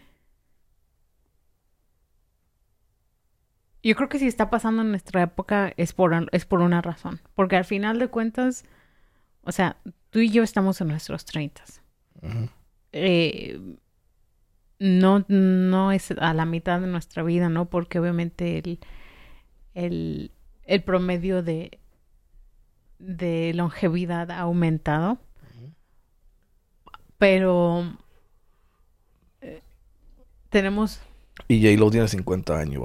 [3.82, 7.20] Yo creo que si está pasando en nuestra época es por, es por una razón.
[7.34, 8.64] Porque al final de cuentas,
[9.42, 9.76] o sea,
[10.10, 11.82] tú y yo estamos en nuestros treintas.
[12.22, 12.48] Ujú.
[12.96, 13.58] Eh,
[14.78, 17.68] no, no es a la mitad de nuestra vida, ¿no?
[17.68, 18.78] Porque obviamente el,
[19.74, 20.30] el,
[20.62, 21.80] el promedio de,
[23.00, 25.18] de longevidad ha aumentado.
[27.18, 27.96] Pero
[29.40, 29.60] eh,
[30.50, 31.00] tenemos,
[31.48, 32.82] Y J-Lo tiene 50 años,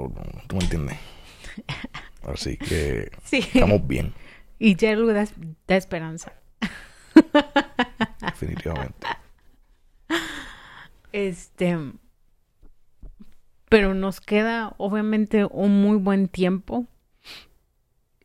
[0.48, 0.98] ¿tú me entiendes?
[2.22, 4.12] Así que sí, estamos bien,
[4.58, 5.26] y algo da,
[5.68, 6.32] da esperanza.
[8.20, 9.06] definitivamente.
[11.12, 11.76] Este,
[13.68, 16.86] pero nos queda obviamente un muy buen tiempo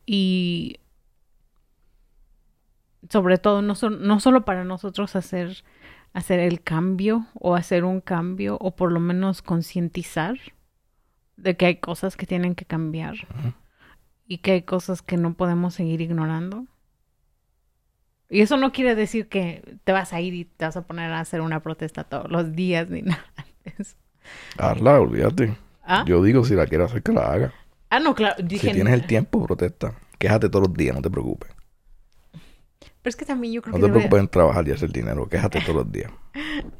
[0.04, 0.78] y
[3.10, 5.64] sobre todo no, so- no solo para nosotros hacer
[6.12, 10.38] hacer el cambio o hacer un cambio o por lo menos concientizar
[11.36, 13.16] de que hay cosas que tienen que cambiar
[14.26, 16.64] y que hay cosas que no podemos seguir ignorando.
[18.28, 21.12] Y eso no quiere decir que te vas a ir y te vas a poner
[21.12, 23.24] a hacer una protesta todos los días ni nada
[23.64, 23.96] de eso.
[24.58, 25.56] Hazla, olvídate.
[25.84, 26.04] ¿Ah?
[26.06, 27.52] Yo digo, si la quieres hacer, que la haga.
[27.90, 28.42] Ah, no, claro.
[28.42, 29.94] Dije, Si tienes el tiempo, protesta.
[30.18, 31.50] Quéjate todos los días, no te preocupes.
[32.32, 34.90] Pero es que también yo creo No que te debe- preocupes en trabajar y hacer
[34.90, 35.28] dinero.
[35.28, 36.10] Quéjate todos los días.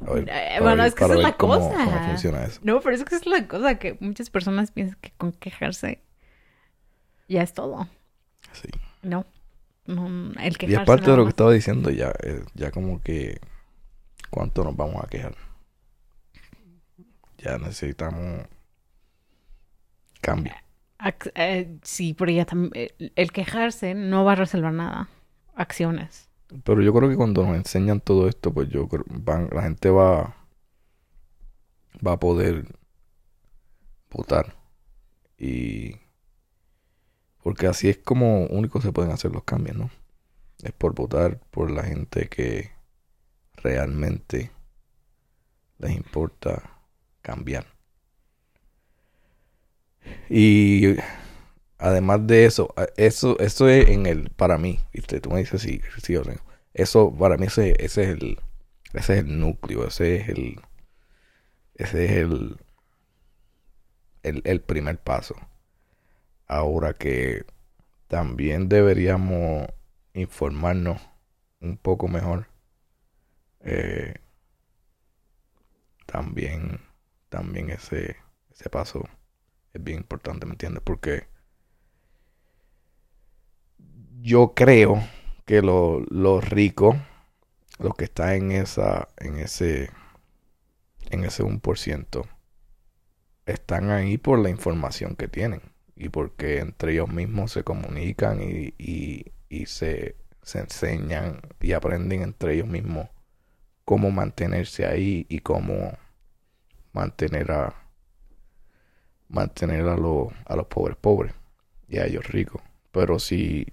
[0.09, 1.84] A ver, Eh, bueno, ver- es que esa es la cómo- cosa.
[1.84, 2.61] cómo funciona eso.
[2.64, 6.01] No, pero es que esa es la cosa que muchas personas piensan que con quejarse
[7.28, 7.88] ya es todo.
[8.53, 8.68] Sí.
[9.03, 9.24] No.
[9.87, 10.74] No el Y quejarse.
[10.74, 13.41] es parte de lo que estaba diciendo ya, eh, ya como que
[14.30, 15.37] cuánto nos vamos a quejar.
[17.39, 18.47] Ya necesitamos
[20.20, 20.55] cambio.
[20.99, 22.89] Ac- eh, sí, pero ya también.
[23.14, 25.09] El quejarse no va a resolver nada.
[25.55, 26.28] Acciones.
[26.64, 29.91] Pero yo creo que cuando nos enseñan todo esto, pues yo creo van, la gente
[29.91, 30.34] va
[32.07, 32.64] va a poder
[34.11, 34.55] votar
[35.39, 35.97] y
[37.47, 39.88] porque así es como único se pueden hacer los cambios, ¿no?
[40.64, 42.72] Es por votar por la gente que
[43.55, 44.51] realmente
[45.78, 46.80] les importa
[47.22, 47.64] cambiar.
[50.28, 50.97] Y
[51.78, 55.20] además de eso, eso, eso es en el, para mí, ¿viste?
[55.20, 56.32] Tú me dices sí, sí o no.
[56.74, 58.40] Eso, para mí, ese, ese es el,
[58.92, 60.61] ese es el núcleo, ese es el,
[61.76, 62.59] ese es el,
[64.24, 65.36] el primer paso.
[66.49, 67.44] Ahora que
[68.09, 69.68] también deberíamos
[70.14, 71.01] informarnos
[71.61, 72.49] un poco mejor.
[73.61, 74.14] eh,
[76.07, 76.80] también,
[77.28, 78.16] también ese,
[78.51, 79.05] ese paso
[79.74, 80.82] es bien importante, ¿me entiendes?
[80.84, 81.28] Porque
[84.22, 85.03] yo creo
[85.44, 86.97] que lo- los ricos,
[87.78, 89.90] los que están en esa, en ese,
[91.11, 92.28] en ese 1%,
[93.47, 95.62] están ahí por la información que tienen
[95.97, 102.22] y porque entre ellos mismos se comunican y, y, y se, se enseñan y aprenden
[102.22, 103.09] entre ellos mismos
[103.84, 105.97] cómo mantenerse ahí y cómo
[106.92, 107.74] mantener a
[109.28, 111.34] mantener a los a los pobres pobres
[111.88, 112.62] y a ellos ricos.
[112.92, 113.66] Pero si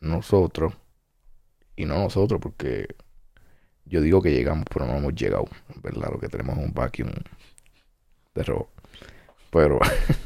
[0.00, 0.74] nosotros
[1.76, 2.94] y no nosotros porque
[3.84, 5.46] yo digo que llegamos pero no hemos llegado
[5.82, 7.10] verdad lo que tenemos es un vacuum
[8.34, 8.70] de robo
[9.50, 9.80] pero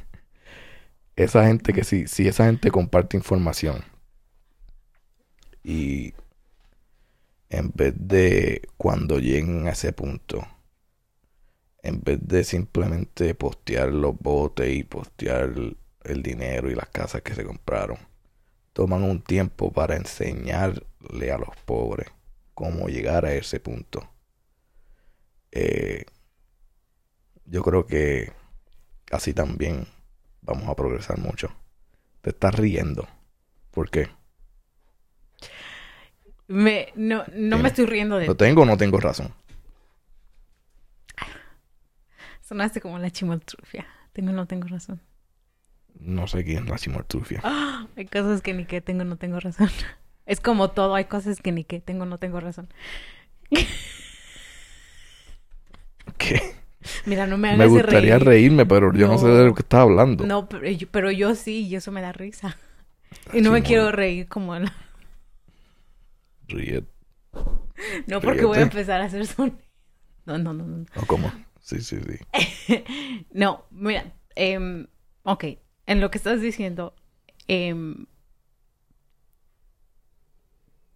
[1.25, 3.85] esa gente que si, si esa gente comparte información.
[5.62, 6.14] Y
[7.51, 10.47] en vez de cuando lleguen a ese punto
[11.83, 15.53] en vez de simplemente postear los botes y postear
[16.05, 17.99] el, dinero y las casas que se compraron
[18.73, 22.09] toman un tiempo para enseñarle a los pobres
[22.55, 24.09] cómo llegar a ese punto.
[25.53, 26.05] Eh,
[27.45, 28.33] yo creo que
[29.11, 29.87] así también
[30.49, 31.51] vamos a progresar mucho.
[32.23, 33.07] Te estás riendo.
[33.71, 34.09] ¿Por qué?
[36.49, 39.35] Me, no, no me estoy riendo de ¿Lo tengo o no tengo razón?
[42.41, 43.87] Sonaste como la chimoltrufia.
[44.15, 45.03] Tengo, no tengo razón.
[46.01, 47.43] No sé quién es la chimoltrufia.
[47.97, 49.69] Hay cosas que ni que tengo, no tengo razón.
[50.25, 52.69] Es como todo, hay cosas que ni que tengo, no tengo razón.
[56.19, 56.55] ¿Qué?
[57.09, 58.25] Mira, no me hagas Me gustaría reír.
[58.25, 59.19] reírme, pero yo no.
[59.19, 60.25] sé de lo que estás hablando.
[60.27, 62.57] No, pero yo, pero yo sí, y eso me da risa.
[63.33, 64.55] Y no me quiero reír como...
[64.55, 64.71] el-
[66.49, 66.89] Ríete.
[68.07, 69.57] No, porque voy a empezar a hacer sonido.
[70.27, 70.85] No, no, no, no.
[70.97, 71.33] ¿O cómo?
[71.61, 72.19] Sí, sí, sí.
[73.33, 74.87] No, mira, em,
[75.23, 75.45] ok,
[75.87, 76.95] en lo que estás diciendo,
[77.47, 78.07] em,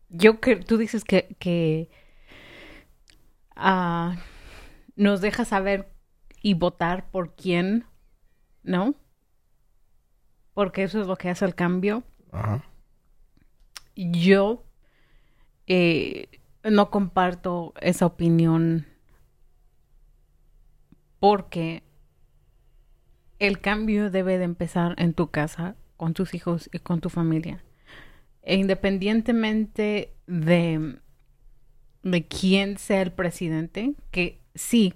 [0.08, 1.90] yo que tú dices que, que
[3.56, 4.16] ah,
[4.96, 5.91] nos deja saber
[6.42, 7.86] y votar por quién,
[8.62, 8.94] ¿no?
[10.54, 12.02] Porque eso es lo que hace el cambio.
[12.32, 12.64] Ajá.
[13.94, 14.64] Yo
[15.66, 16.28] eh,
[16.64, 18.86] no comparto esa opinión
[21.20, 21.82] porque
[23.38, 27.62] el cambio debe de empezar en tu casa, con tus hijos y con tu familia.
[28.42, 30.98] E independientemente de,
[32.02, 34.94] de quién sea el presidente, que sí,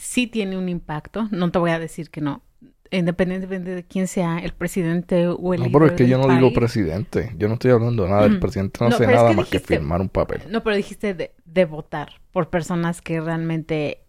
[0.00, 2.42] sí tiene un impacto, no te voy a decir que no,
[2.90, 6.52] independientemente de quién sea el presidente o el No, pero es que yo no digo
[6.52, 7.32] presidente.
[7.38, 8.26] Yo no estoy hablando nada.
[8.26, 10.42] El presidente no, No, hace es nada que más que firmar un papel.
[10.50, 14.00] No, pero dijiste de, de votar por personas que realmente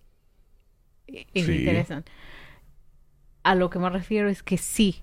[1.08, 1.42] Sí.
[1.42, 2.06] interesan.
[3.44, 5.02] A lo que me refiero es que sí,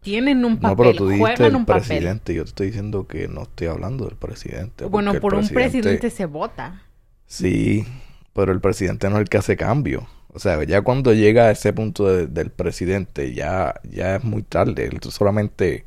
[0.00, 1.64] tienen un papel, No, pero tú dijiste el papel.
[1.66, 2.34] presidente.
[2.34, 4.84] Yo te estoy diciendo que no estoy hablando del presidente.
[4.84, 6.82] Bueno, por un presidente se vota.
[7.26, 7.86] Sí,
[8.34, 10.08] pero el presidente no es el que hace cambio.
[10.28, 14.42] O sea, ya cuando llega a ese punto de- del presidente, ya, ya es muy
[14.42, 14.86] tarde.
[14.86, 15.86] Él solamente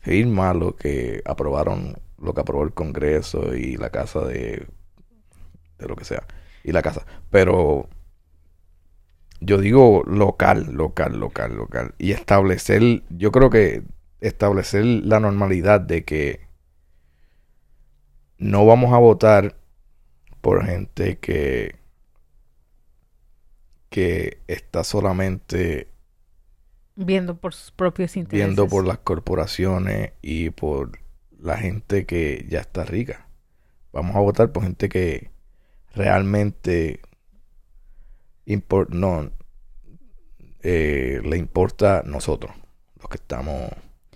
[0.00, 4.66] firma lo que aprobaron, lo que aprobó el Congreso y la casa de,
[5.78, 6.26] de lo que sea.
[6.64, 7.04] Y la casa.
[7.30, 7.88] Pero
[9.40, 11.94] yo digo local, local, local, local.
[11.98, 13.82] Y establecer, yo creo que
[14.20, 16.40] establecer la normalidad de que
[18.38, 19.56] no vamos a votar
[20.40, 21.76] por gente que
[23.92, 25.88] que está solamente
[26.96, 28.46] Viendo por sus propios intereses.
[28.46, 30.98] viendo por las corporaciones y por
[31.38, 33.28] la gente que ya está rica.
[33.92, 35.30] Vamos a votar por gente que
[35.94, 37.00] realmente
[38.46, 39.30] impor- no
[40.62, 42.52] eh, le importa nosotros,
[43.00, 43.70] los que estamos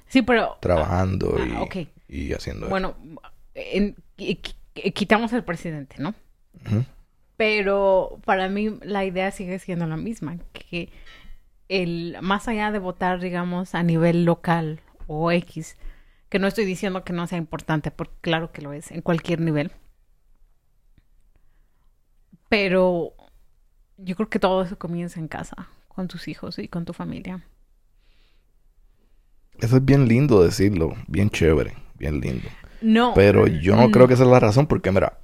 [0.08, 0.56] Sí, pero...
[0.60, 1.88] trabajando ah, y, ok.
[2.08, 2.96] y haciendo Bueno,
[3.54, 4.40] en- qui-
[4.74, 6.10] qui- quitamos el presidente, ¿no?
[6.64, 6.76] eso.
[6.76, 6.84] Ujú.
[7.36, 10.90] Pero para mí la idea sigue siendo la misma, que
[11.68, 15.76] el más allá de votar, digamos, a nivel local o X,
[16.28, 19.40] que no estoy diciendo que no sea importante, porque claro que lo es, en cualquier
[19.40, 19.72] nivel.
[22.48, 23.12] Pero
[23.98, 27.44] yo creo que todo eso comienza en casa, con tus hijos y con tu familia.
[29.58, 32.48] Eso es bien lindo decirlo, bien chévere, bien lindo.
[32.82, 33.14] No.
[33.14, 35.18] Pero yo no mm, creo que esa es la razón, porque mira,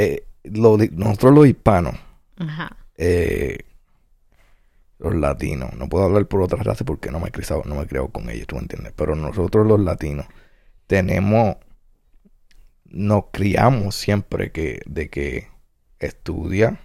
[0.00, 1.96] eh, lo nosotros los hispanos,
[2.36, 2.76] Ajá.
[2.96, 3.58] eh,
[5.00, 7.82] los latinos, no puedo hablar por otras razas porque no me he criado, no me
[7.82, 10.26] he criado con ellos, tú me entiendes, pero nosotros los latinos
[10.86, 11.56] tenemos,
[12.84, 15.48] nos criamos siempre que, de que
[15.98, 16.80] estudia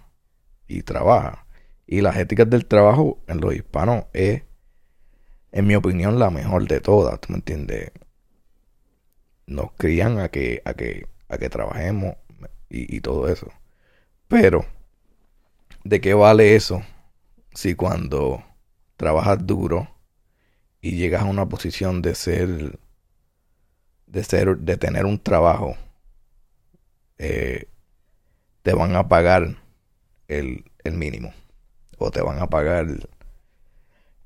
[0.66, 1.46] y trabaja.
[1.86, 4.42] Y las éticas del trabajo en los hispanos es,
[5.52, 7.92] en mi opinión, la mejor de todas, tú me entiendes.
[9.46, 12.16] Nos crían a que, a que, a que trabajemos
[12.74, 13.52] y, todo eso.
[14.28, 14.66] Pero,
[15.84, 16.82] ¿de qué vale eso
[17.52, 18.42] si cuando
[18.96, 19.88] trabajas duro
[20.80, 22.78] y llegas a una posición de ser,
[24.06, 25.76] de ser, de tener un trabajo,
[27.18, 27.68] eh,
[28.62, 29.56] te van a pagar
[30.26, 31.32] el, el mínimo
[31.98, 32.86] o te van a pagar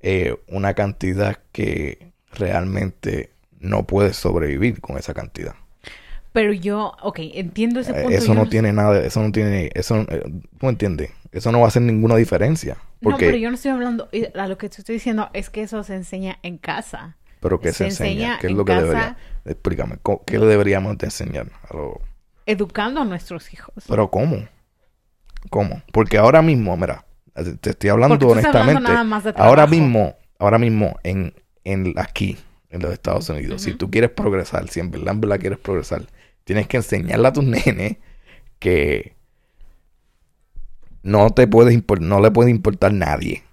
[0.00, 5.54] eh, una cantidad que realmente no puedes sobrevivir con esa cantidad.
[6.32, 8.10] Pero yo, ok, entiendo ese Eh, punto.
[8.10, 10.22] Eso no tiene nada, eso no tiene, eso, eh,
[10.58, 11.10] ¿tú entiendes?
[11.32, 12.76] Eso no va a hacer ninguna diferencia.
[13.00, 15.62] No, Porque, pero yo no estoy hablando, a lo que te estoy diciendo es que
[15.62, 17.16] eso se enseña en casa.
[17.40, 18.10] pero ¿qué se, se enseña?
[18.12, 18.82] enseña ¿Qué es lo que casa.
[18.82, 19.16] debería?
[19.44, 21.46] Explícame, ¿co- ¿qué le deberíamos de enseñar?
[21.70, 21.96] a los-
[22.46, 23.84] Educando a nuestros hijos.
[23.88, 24.46] Pero ¿cómo?
[25.50, 25.82] ¿Cómo?
[25.92, 27.04] Porque ahora mismo, mira,
[27.60, 28.82] te estoy hablando honestamente.
[28.82, 32.36] nada más de ahora mismo, ahora mismo en, en aquí,
[32.70, 36.06] en los Estados Unidos, si tú quieres progresar, si en verdad, en verdad quieres progresar,
[36.44, 37.96] tienes que enseñarle a tus nenes
[38.58, 39.16] que
[41.02, 43.44] no te puedes no le puede importar nadie.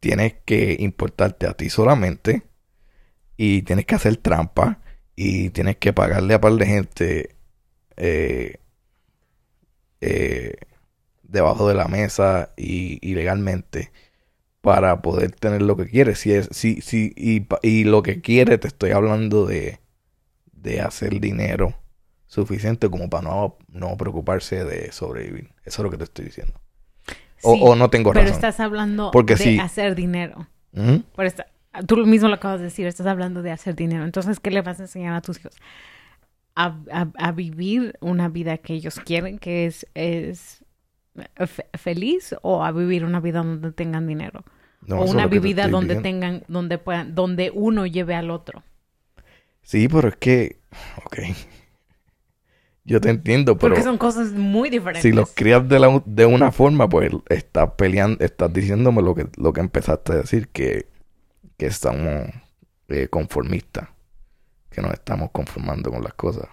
[0.00, 2.42] Tienes que importarte a ti solamente
[3.36, 4.80] y tienes que hacer trampa
[5.14, 7.36] y tienes que pagarle a par de gente
[7.96, 8.56] eh,
[10.00, 10.56] eh,
[11.22, 13.90] debajo de la mesa y ilegalmente
[14.66, 16.18] para poder tener lo que quieres.
[16.18, 19.78] Si es, si, si, y, y lo que quiere, te estoy hablando de,
[20.52, 21.74] de hacer dinero
[22.26, 25.50] suficiente como para no, no preocuparse de sobrevivir.
[25.64, 26.54] Eso es lo que te estoy diciendo.
[27.42, 28.34] O, Sí, o no tengo pero razón.
[28.34, 30.48] estás hablando Porque de hacer dinero.
[30.72, 31.04] Ujú.
[31.14, 31.46] Por esta-
[31.86, 34.04] tú mismo lo acabas de decir, estás hablando de hacer dinero.
[34.04, 35.54] Entonces, ¿qué le vas a enseñar a tus hijos?
[36.56, 40.64] A, a- a vivir una vida que ellos quieren, que es, es
[41.46, 44.42] fe- feliz, o a vivir una vida donde tengan dinero.
[44.86, 46.02] No, o una te estoy donde diciendo.
[46.02, 48.62] tengan, donde puedan, donde uno lleve al otro.
[49.62, 50.60] Sí, pero es que,
[51.04, 51.18] ok.
[52.84, 55.02] Yo te entiendo, pero Porque son cosas muy diferentes.
[55.02, 59.26] si los crías de, la, de una forma, pues estás peleando, estás diciéndome lo que,
[59.36, 60.86] lo que empezaste a decir, que,
[61.56, 62.30] que estamos
[62.88, 63.88] eh, conformistas,
[64.70, 66.46] que nos estamos conformando con las cosas.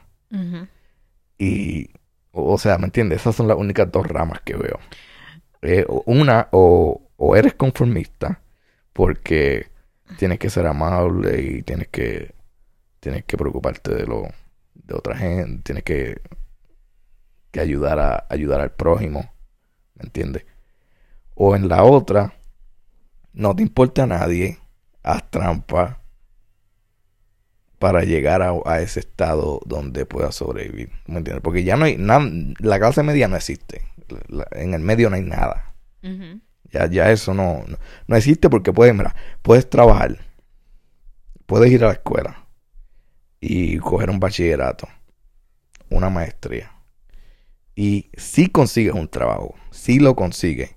[1.37, 1.91] Y,
[2.31, 3.21] o, o sea, ¿me entiendes?
[3.21, 4.79] Esas son las únicas dos ramas que veo.
[5.61, 8.41] Eh, una, o, o eres conformista,
[8.91, 9.67] porque
[10.17, 12.35] tienes que ser amable y tienes que,
[12.99, 14.27] tienes que preocuparte de lo,
[14.73, 16.21] de otra gente, tienes que,
[17.49, 19.31] que ayudar a, ayudar al prójimo,
[19.95, 20.45] ¿me entiendes?
[21.33, 22.33] O en la otra,
[23.31, 24.59] no te importa a nadie,
[25.01, 25.99] haz trampa
[27.79, 31.41] para llegar a, ese estado donde puedas sobrevivir, ¿me entiendes?
[31.41, 33.81] Porque ya no hay nada, la clase media no existe,
[34.51, 35.73] en el medio no hay nada.
[36.03, 36.41] Ujú.
[36.73, 40.17] Ya, ya eso no, no, no existe porque puedes, mira, puedes trabajar,
[41.45, 42.47] puedes ir a la escuela
[43.41, 44.87] y coger un bachillerato,
[45.89, 46.71] una maestría.
[47.75, 50.75] Y si consigues un trabajo, si lo consigues,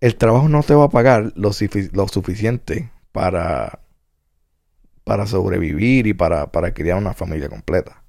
[0.00, 3.80] el trabajo no te va a pagar lo, sufi- lo suficiente para,
[5.04, 8.02] para sobrevivir y para, para criar una familia completa.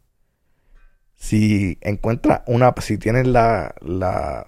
[1.16, 4.48] Si encuentras una, si tienes la, la,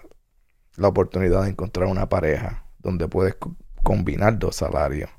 [0.77, 5.09] la oportunidad de encontrar una pareja donde puedes co- combinar dos salarios,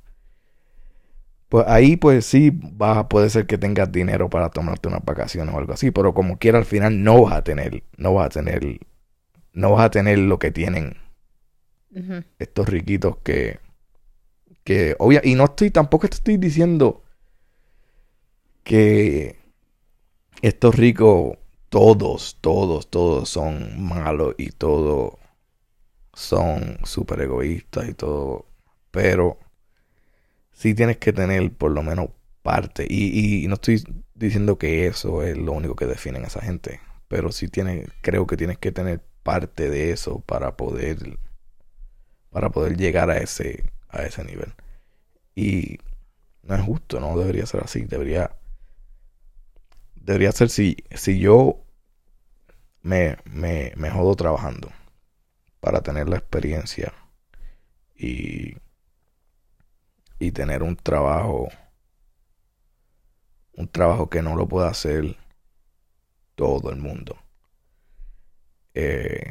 [1.49, 5.55] Pues ahí pues sí vas a, puede ser que tengas dinero para tomarte unas vacaciones
[5.55, 8.31] o algo así, pero como quiera al final no vas a tener, no vas a
[8.31, 8.81] tener,
[9.55, 10.97] no vas a tener lo que tienen
[12.39, 13.59] estos riquitos que,
[14.65, 17.03] que obvia, y no estoy, tampoco te estoy diciendo
[18.65, 19.37] que
[20.43, 21.37] estos ricos,
[21.69, 25.15] todos, todos, todos son malos y todos
[26.17, 28.47] son súper egoístas y todo,
[28.91, 29.39] pero
[30.53, 32.09] sí tienes que tener por lo menos
[32.43, 33.83] parte, y, y no estoy
[34.15, 38.27] diciendo que eso es lo único que define a esa gente, pero sí tienes, creo
[38.27, 41.19] que tienes que tener parte de eso para poder
[42.31, 44.53] para poder llegar a ese a ese nivel.
[45.35, 45.79] Y
[46.43, 47.85] no es justo no debería ser así.
[47.85, 48.37] Debería
[49.95, 51.61] debería ser si si yo
[52.83, 54.71] me me, me jodo trabajando
[55.67, 56.95] para tener la experiencia
[57.99, 58.57] y
[60.19, 61.49] y tener un trabajo
[63.55, 65.17] un trabajo que no lo pueda hacer
[66.37, 67.19] todo el mundo.
[68.75, 69.31] Eh,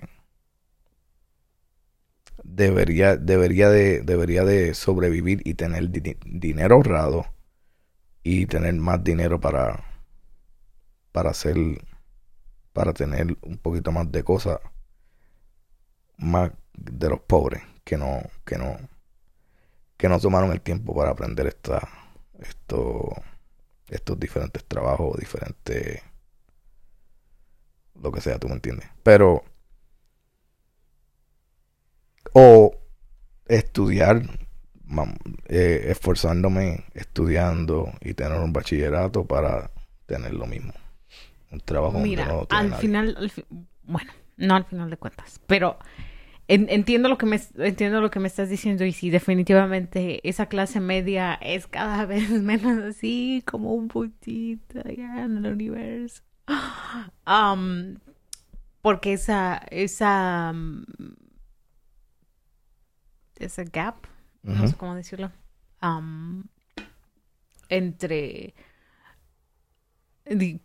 [2.45, 7.25] debería, debería, de, debería de sobrevivir y tener di- dinero ahorrado
[8.23, 9.83] y tener más dinero para,
[11.11, 11.55] para hacer,
[12.73, 14.59] para tener un poquito más de cosas
[16.17, 18.77] más de los pobres que no, que no,
[19.97, 21.87] que no tomaron el tiempo para aprender esta,
[22.39, 23.09] esto,
[23.89, 26.01] estos diferentes trabajos, diferentes,
[28.01, 28.87] lo que sea, tú me entiendes.
[29.03, 29.43] Pero
[32.33, 32.71] o
[33.47, 34.23] estudiar,
[35.47, 39.71] eh, esforzándome, estudiando y tener un bachillerato para
[40.05, 40.73] tener lo mismo.
[41.51, 42.81] Un trabajo donde Mira, no lo tiene al nadie.
[42.81, 43.45] final, al fi-
[43.83, 45.77] bueno, no al final de cuentas, pero
[46.47, 50.47] en- entiendo lo que me entiendo lo que me estás diciendo y sí, definitivamente esa
[50.47, 56.23] clase media es cada vez menos así como un puntito allá en el universo.
[57.25, 57.99] Am,
[58.81, 60.53] porque esa esa
[63.39, 63.95] esa gap,
[64.43, 65.31] no sé cómo decirlo,
[65.79, 66.45] am,
[67.69, 68.53] entre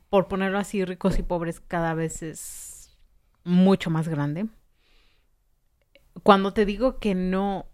[0.09, 2.80] por ponerlo así, ricos y pobres cada vez es
[3.45, 4.47] mucho más grande.
[6.23, 7.67] Cuando te digo que no,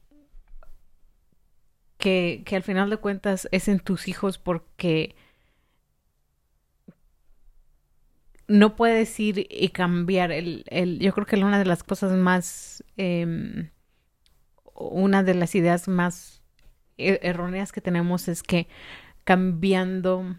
[1.98, 5.14] que, que al final de cuentas es en tus hijos porque
[8.48, 12.84] no puedes ir y cambiar el, el yo creo que una de las cosas más
[12.96, 13.70] em,
[14.74, 16.42] una de las ideas más
[16.98, 18.68] e- erróneas que tenemos es que
[19.24, 20.36] cambiando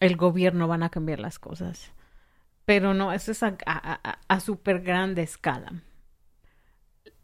[0.00, 1.92] el gobierno van a cambiar las cosas.
[2.68, 5.72] Pero no, eso es a, a, súper grande escala.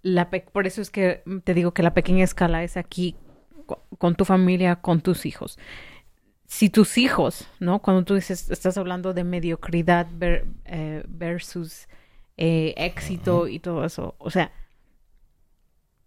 [0.01, 3.15] La pe- por eso es que te digo que la pequeña escala es aquí
[3.67, 5.59] co- con tu familia, con tus hijos.
[6.47, 7.81] Si tus hijos, ¿no?
[7.83, 11.89] Cuando tú dices, estás hablando de mediocridad ver- eh, versus
[12.39, 14.51] eh, éxito y todo eso, o sea,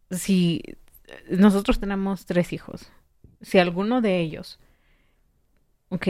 [0.10, 0.64] si
[1.30, 2.92] nosotros tenemos tres hijos,
[3.42, 4.60] si alguno de ellos,
[5.90, 6.08] ¿ok?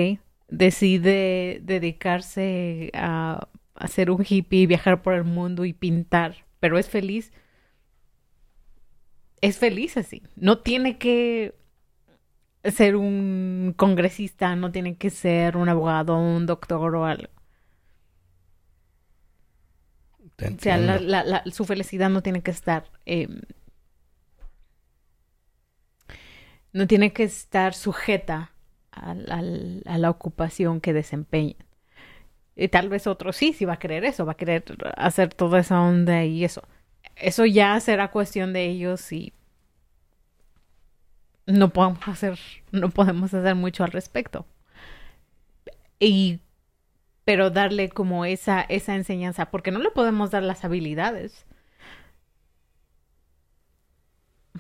[0.50, 7.34] Decide dedicarse a hacer un hippie, viajar por el mundo y pintar, pero es feliz,
[9.42, 10.24] es feliz así.
[10.36, 11.56] No tiene que
[12.64, 17.30] ser un congresista, no tiene que ser un abogado, un doctor o algo.
[20.40, 21.00] O sea, la- entiendo.
[21.00, 23.28] la- la- su felicidad no tiene que estar, eh,
[26.74, 28.52] no tiene que estar sujeta
[28.98, 31.58] a la ocupación que desempeñan.
[32.56, 34.64] Y tal vez otro sí, sí va a querer eso, va a querer
[34.98, 36.64] hacer toda esa onda y eso.
[37.16, 39.34] Eso ya será cuestión de ellos y
[41.46, 42.40] no podemos hacer,
[42.72, 44.46] no podemos hacer mucho al respecto.
[46.00, 46.40] Y
[47.26, 51.46] pero darle como esa, esa enseñanza, porque no le podemos dar las habilidades.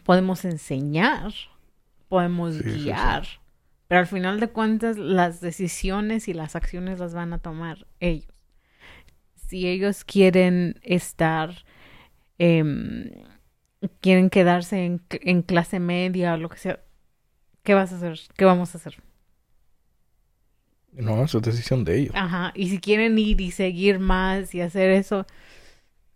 [0.04, 1.34] Podemos enseñar,
[2.10, 3.40] podemos Sí, sí, sí.
[3.88, 8.34] Pero al final de cuentas las decisiones y las acciones las van a tomar ellos.
[9.48, 11.64] Si ellos quieren estar,
[12.38, 13.12] em,
[14.02, 16.80] quieren quedarse en, en clase media o lo que sea,
[17.64, 18.20] ¿qué vas a hacer?
[18.36, 19.02] ¿Qué vamos a hacer?
[20.92, 22.16] No, eso es decisión de ellos.
[22.16, 25.26] Ajá, y si quieren ir y seguir más y hacer eso,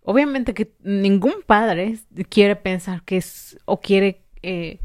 [0.02, 2.00] obviamente que ningún padre
[2.30, 4.80] quiere pensar que es, o quiere eh,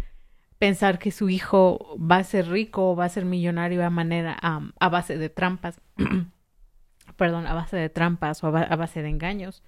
[0.59, 4.37] pensar que su hijo va a ser rico o va a ser millonario a manera,
[4.41, 5.81] a base de trampas,
[7.17, 9.63] perdón, a base de trampas o a base de engaños.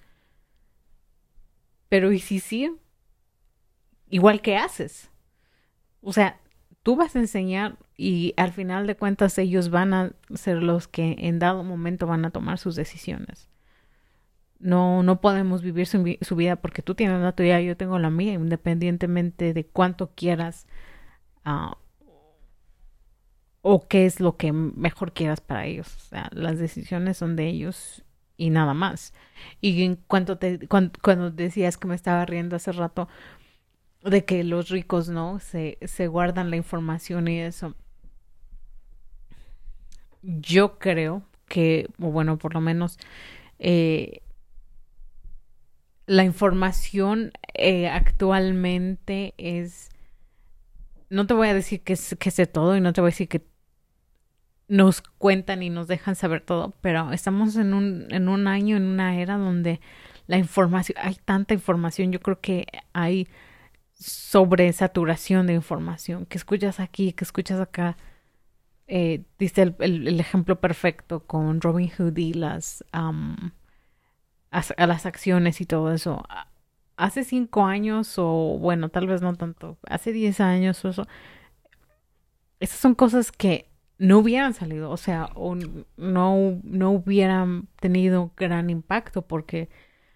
[1.89, 2.75] Pero ¿y si sí?
[4.09, 5.11] Igual que haces.
[6.01, 6.39] O sea,
[6.83, 11.15] tú vas a enseñar y al final de cuentas ellos van a ser los que
[11.19, 13.49] en dado momento van a tomar sus decisiones.
[14.59, 18.09] No, no podemos vivir su, su vida porque tú tienes la tuya, yo tengo la
[18.09, 20.67] mía, independientemente de cuánto quieras
[21.45, 21.77] ah,
[23.61, 25.95] o qué es lo que mejor quieras para ellos.
[25.97, 28.03] O sea, las decisiones son de ellos
[28.37, 29.13] y nada más.
[29.61, 33.07] Y en cuanto te, cuan- cuando, decías que me estaba riendo hace rato
[34.03, 35.39] de que los ricos, ¿no?
[35.39, 37.75] Se, se guardan la información y eso.
[40.21, 42.97] Yo creo que, o bueno, por lo menos,
[43.59, 44.21] eh,
[46.09, 49.89] la información eh, actualmente es,
[51.09, 53.45] no te voy a decir que, sé todo y no te voy a decir que
[54.67, 58.83] nos cuentan y nos dejan saber todo, pero estamos en un, en un año, en
[58.85, 59.81] una era donde
[60.27, 63.27] la información, hay tanta información, yo creo que hay
[63.93, 67.97] sobresaturación de información, que escuchas aquí, que escuchas acá.
[68.87, 72.83] Eh, dice el, el- el ejemplo perfecto con Robin Hood y las,
[74.51, 76.23] a las acciones y todo eso.
[76.97, 81.07] Hace cinco años, o bueno, tal vez no tanto, hace diez años o eso,
[82.59, 85.55] esas son cosas que no hubieran salido, o sea, o
[85.97, 89.69] no, no hubieran tenido gran impacto porque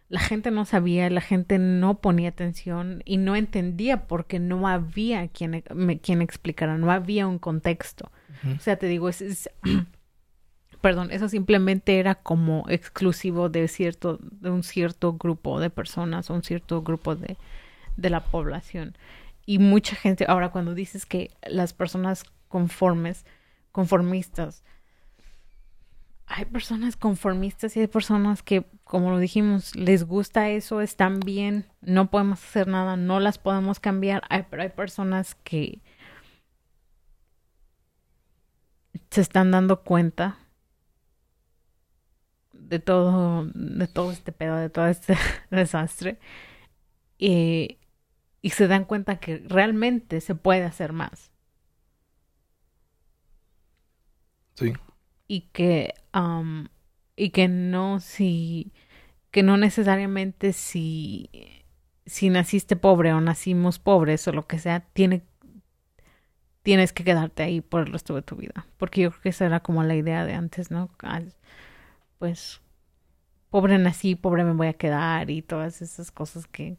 [0.09, 5.27] la gente no sabía, la gente no ponía atención y no entendía porque no había
[5.29, 5.63] quien,
[6.01, 8.11] quien explicara, no había un contexto.
[8.57, 9.49] O sea, te digo, es, es-
[10.83, 16.43] perdón, eso simplemente era como exclusivo de cierto, de un cierto grupo de personas, un
[16.43, 17.37] cierto grupo de,
[17.95, 18.97] de la población.
[19.45, 23.25] Y mucha gente, ahora cuando dices que las personas conformes,
[23.71, 24.65] conformistas,
[26.25, 31.65] hay personas conformistas y hay personas que, como lo dijimos, les gusta eso, están bien,
[31.79, 35.79] no podemos hacer nada, no las podemos cambiar, pero hay personas que
[39.11, 40.42] se están dando cuenta
[42.73, 45.15] de todo, de todo este pedo, de todo este
[45.51, 46.19] desastre,
[47.19, 47.77] y,
[48.41, 51.31] y se dan cuenta que realmente se puede hacer más.
[54.55, 54.73] Sí.
[55.27, 56.67] y que um,
[57.15, 58.73] y que no si
[59.31, 61.29] que no necesariamente si
[62.05, 65.23] si naciste pobre o nacimos pobres o lo que sea tiene
[66.63, 69.45] tienes que quedarte ahí por el resto de tu vida porque yo creo que esa
[69.45, 70.89] era como la idea de antes no
[72.19, 72.61] pues
[73.53, 76.75] pobre nací pobre me voy a quedar y todas esas cosas que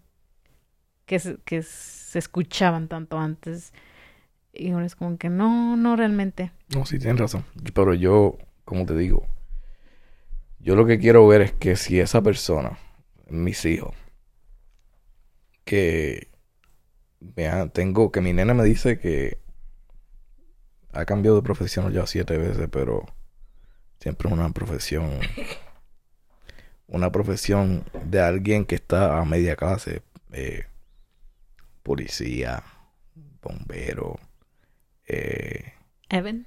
[1.06, 3.72] que se, que se escuchaban tanto antes
[4.52, 7.44] y ahora es como que no no realmente No, sí, tienes razón.
[7.74, 9.28] Pero yo, como te digo,
[10.58, 12.76] yo lo que quiero ver es que si esa persona,
[13.28, 13.94] mis hijos,
[15.64, 16.26] que
[17.72, 19.38] tengo, que mi nena me dice que
[20.92, 23.06] ha cambiado de profesión ya siete veces, pero
[24.00, 25.20] siempre es una profesión,
[26.88, 30.64] una profesión de alguien que está a media clase, eh,
[31.82, 32.62] policía,
[33.42, 34.18] bombero,
[35.06, 35.74] eh,
[36.08, 36.46] Evan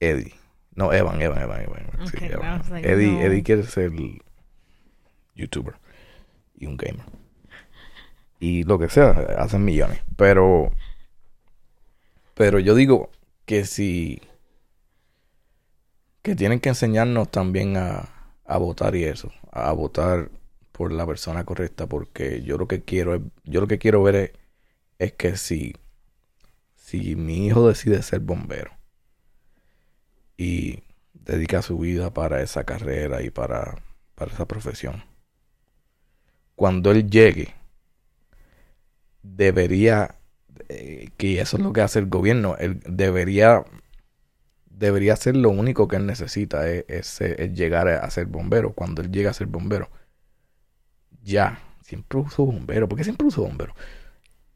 [0.00, 0.34] Eddie.
[0.74, 1.86] No, Evan, Evan, Evan, Evan.
[1.94, 2.62] Evan, sí, Evan.
[2.70, 3.20] Like, Eddie, no.
[3.20, 3.92] Eddie quiere ser
[5.34, 5.74] youtuber
[6.56, 7.04] y un gamer.
[8.40, 10.00] Y lo que sea, hacen millones.
[10.16, 10.72] Pero,
[12.34, 13.10] pero yo digo
[13.44, 14.20] que si,
[16.22, 18.11] que tienen que enseñarnos también a,
[18.44, 20.30] a votar y eso, a votar
[20.72, 24.32] por la persona correcta, porque yo lo que quiero es, yo lo que quiero ver
[24.98, 25.74] es, que si,
[26.74, 28.72] si mi hijo decide ser bombero
[30.36, 30.82] y
[31.12, 33.82] dedica su vida para esa carrera y para,
[34.14, 35.04] para esa profesión.
[36.54, 37.54] Cuando él llegue,
[39.22, 40.16] debería,
[40.68, 43.64] eh, que eso es lo que hace el gobierno, él debería,
[44.78, 48.72] debería ser lo único que él necesita, es, es, es llegar a, ser bombero.
[48.72, 49.88] Cuando él llega a ser bombero,
[51.22, 53.74] ya, siempre uso bombero, ¿por qué siempre uso bombero?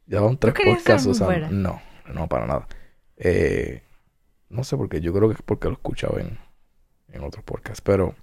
[0.07, 1.49] Ya van tres podcasts usando.
[1.51, 1.81] No,
[2.13, 2.69] no, para nada.
[3.17, 3.83] Eh,
[4.49, 6.39] no sé por qué, yo creo que es porque lo escuchaba en,
[7.09, 8.15] en otros podcasts, pero.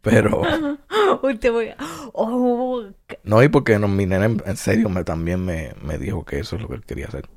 [0.00, 0.42] pero.
[1.22, 1.76] Uy, te voy a...
[2.12, 2.84] Oh,
[3.22, 6.40] No, y porque no, mi nena en, en serio me, también me, me dijo que
[6.40, 7.28] eso es lo que él quería hacer.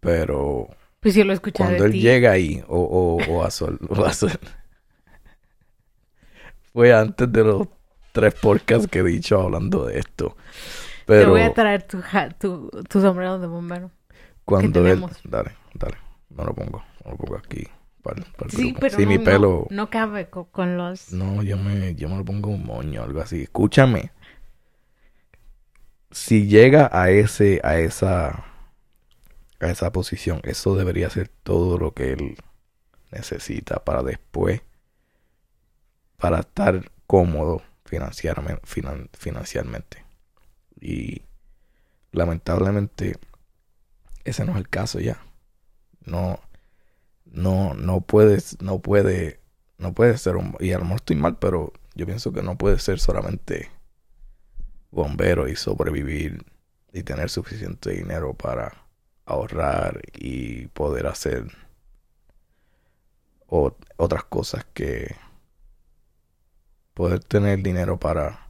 [0.00, 0.70] Pero
[1.06, 2.00] pues yo lo escuché cuando de él ti.
[2.00, 4.32] llega ahí, o, o, o a sol, o a sol-
[6.72, 7.68] fue antes de los
[8.10, 10.36] tres podcasts que he dicho hablando de esto.
[11.06, 13.92] Te voy a traer tu, ja- tu, tu sombrero de bombero.
[14.44, 15.00] cuando él.
[15.22, 15.96] Dale, dale.
[16.30, 16.84] No lo pongo.
[17.04, 17.68] No lo pongo aquí.
[18.02, 18.80] Para, Sí, grupo.
[18.80, 19.66] pero Sí, no, mi no- pelo.
[19.70, 21.12] no, cabe co- con, los...
[21.12, 23.42] No, yo me, yo me lo pongo un moño, algo así.
[23.44, 24.10] Escúchame.
[26.10, 28.44] Si llega a ese, a esa,
[29.60, 30.40] a esa posición.
[30.44, 32.36] Eso debería ser todo lo que él
[33.12, 34.62] necesita para después,
[36.16, 38.62] para estar cómodo financieramente.
[38.66, 40.04] finan- financieramente.
[40.80, 41.22] Y
[42.12, 43.18] lamentablemente
[44.24, 45.18] ese no es el caso ya.
[46.04, 46.40] No,
[47.26, 49.40] no, no puedes, no puede,
[49.78, 52.78] no puede ser un, y a lo estoy mal, pero yo pienso que no puede
[52.80, 53.70] ser solamente
[54.90, 56.44] bombero y sobrevivir
[56.92, 58.85] y tener suficiente dinero para
[59.26, 61.46] ahorrar y poder hacer
[63.48, 65.14] otras cosas que
[66.94, 68.48] poder tener dinero para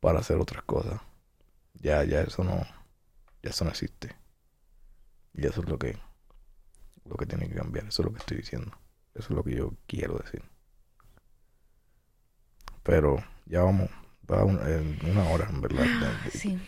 [0.00, 1.00] para hacer otras cosas.
[1.74, 2.56] Ya ya eso no
[3.42, 4.14] ya eso no existe.
[5.34, 5.98] Y eso es lo que
[7.04, 7.86] lo que tiene que cambiar.
[7.86, 8.72] Eso es lo que estoy diciendo.
[9.14, 10.42] Eso es lo que yo quiero decir.
[12.82, 13.90] Pero ya vamos
[14.30, 15.84] va un- en una hora en verdad.
[16.32, 16.58] Sí.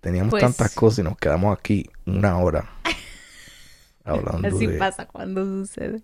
[0.00, 2.68] Teníamos Pues- tantas cosas y nos quedamos aquí una hora
[4.04, 4.78] hablando Así de...
[4.78, 6.02] pasa cuando sucede.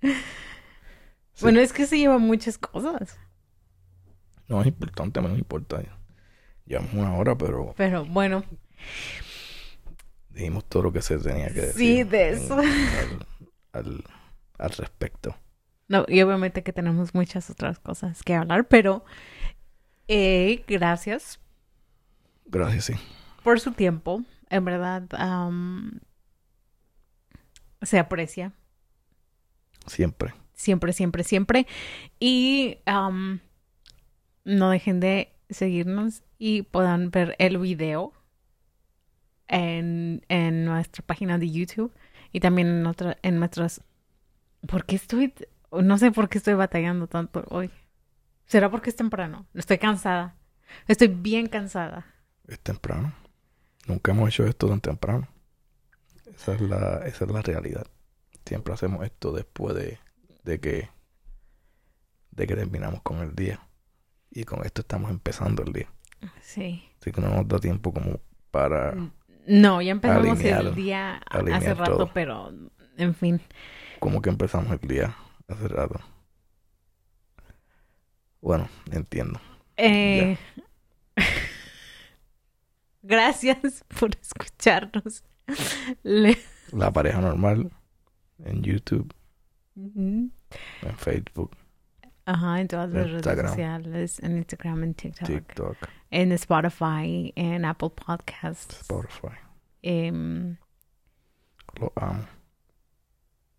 [0.00, 0.12] Sí.
[1.42, 3.16] Bueno, es que se llevan muchas cosas.
[4.48, 5.82] No es importante, a mí no me importa.
[6.64, 8.44] Llevamos una hora, pero Pero bueno,
[10.30, 11.74] dijimos todo lo que se tenía que decir.
[11.74, 12.54] Sí, de en- eso.
[12.58, 13.26] Al,
[13.72, 14.04] al,
[14.58, 15.36] al respecto.
[15.88, 19.04] no, y obviamente que tenemos muchas otras cosas que hablar, pero
[20.08, 21.40] eh, gracias
[22.48, 22.94] Gracias, sí.
[23.42, 24.22] por su tiempo.
[24.50, 25.02] En verdad,
[27.82, 28.52] se aprecia.
[29.86, 30.34] Siempre.
[30.54, 31.66] Siempre, siempre, siempre.
[32.18, 33.40] Y am,
[34.44, 38.12] no dejen de seguirnos y puedan ver el video
[39.46, 41.92] en, en nuestra página de YouTube
[42.32, 43.82] y también en, otra, en nuestras...
[44.66, 45.34] ¿Por qué estoy...?
[45.70, 47.70] No sé por qué estoy batallando tanto hoy.
[48.46, 49.46] ¿Será porque es temprano?
[49.54, 50.34] Estoy cansada.
[50.86, 52.06] Estoy bien cansada.
[52.48, 53.12] Es temprano.
[53.86, 55.28] Nunca hemos hecho esto tan temprano.
[56.34, 57.86] Esa es la, esa es la realidad.
[58.44, 59.98] Siempre hacemos esto después de,
[60.44, 60.88] de que
[62.30, 63.60] de que terminamos con el día.
[64.30, 65.88] Y con esto estamos empezando el día.
[66.40, 66.84] Sí.
[67.00, 68.20] Así que no nos da tiempo como
[68.50, 68.94] para...
[69.46, 72.10] No, ya empezamos Alinear- el día hace rato, todo.
[72.12, 72.52] pero
[72.96, 73.40] en fin.
[73.98, 75.16] Como que empezamos el día
[75.48, 76.00] hace rato.
[78.40, 79.40] Bueno, entiendo.
[79.76, 80.36] Eh,
[83.08, 85.24] Gracias por escucharnos.
[86.02, 86.36] Le-
[86.72, 87.70] La pareja normal
[88.44, 89.12] en YouTube,
[89.74, 90.30] en
[90.98, 91.56] Facebook,
[92.26, 95.76] Ajá, en todas las redes sociales, en Instagram, en TikTok, TikTok,
[96.10, 98.80] en Spotify, en Apple Podcasts.
[98.82, 99.34] Spotify.
[99.80, 100.56] em,
[101.80, 102.24] Lo amo.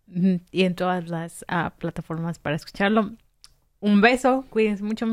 [0.06, 3.16] y en todas las ah, plataformas para escucharlo.
[3.80, 5.06] Un beso, cuídense mucho.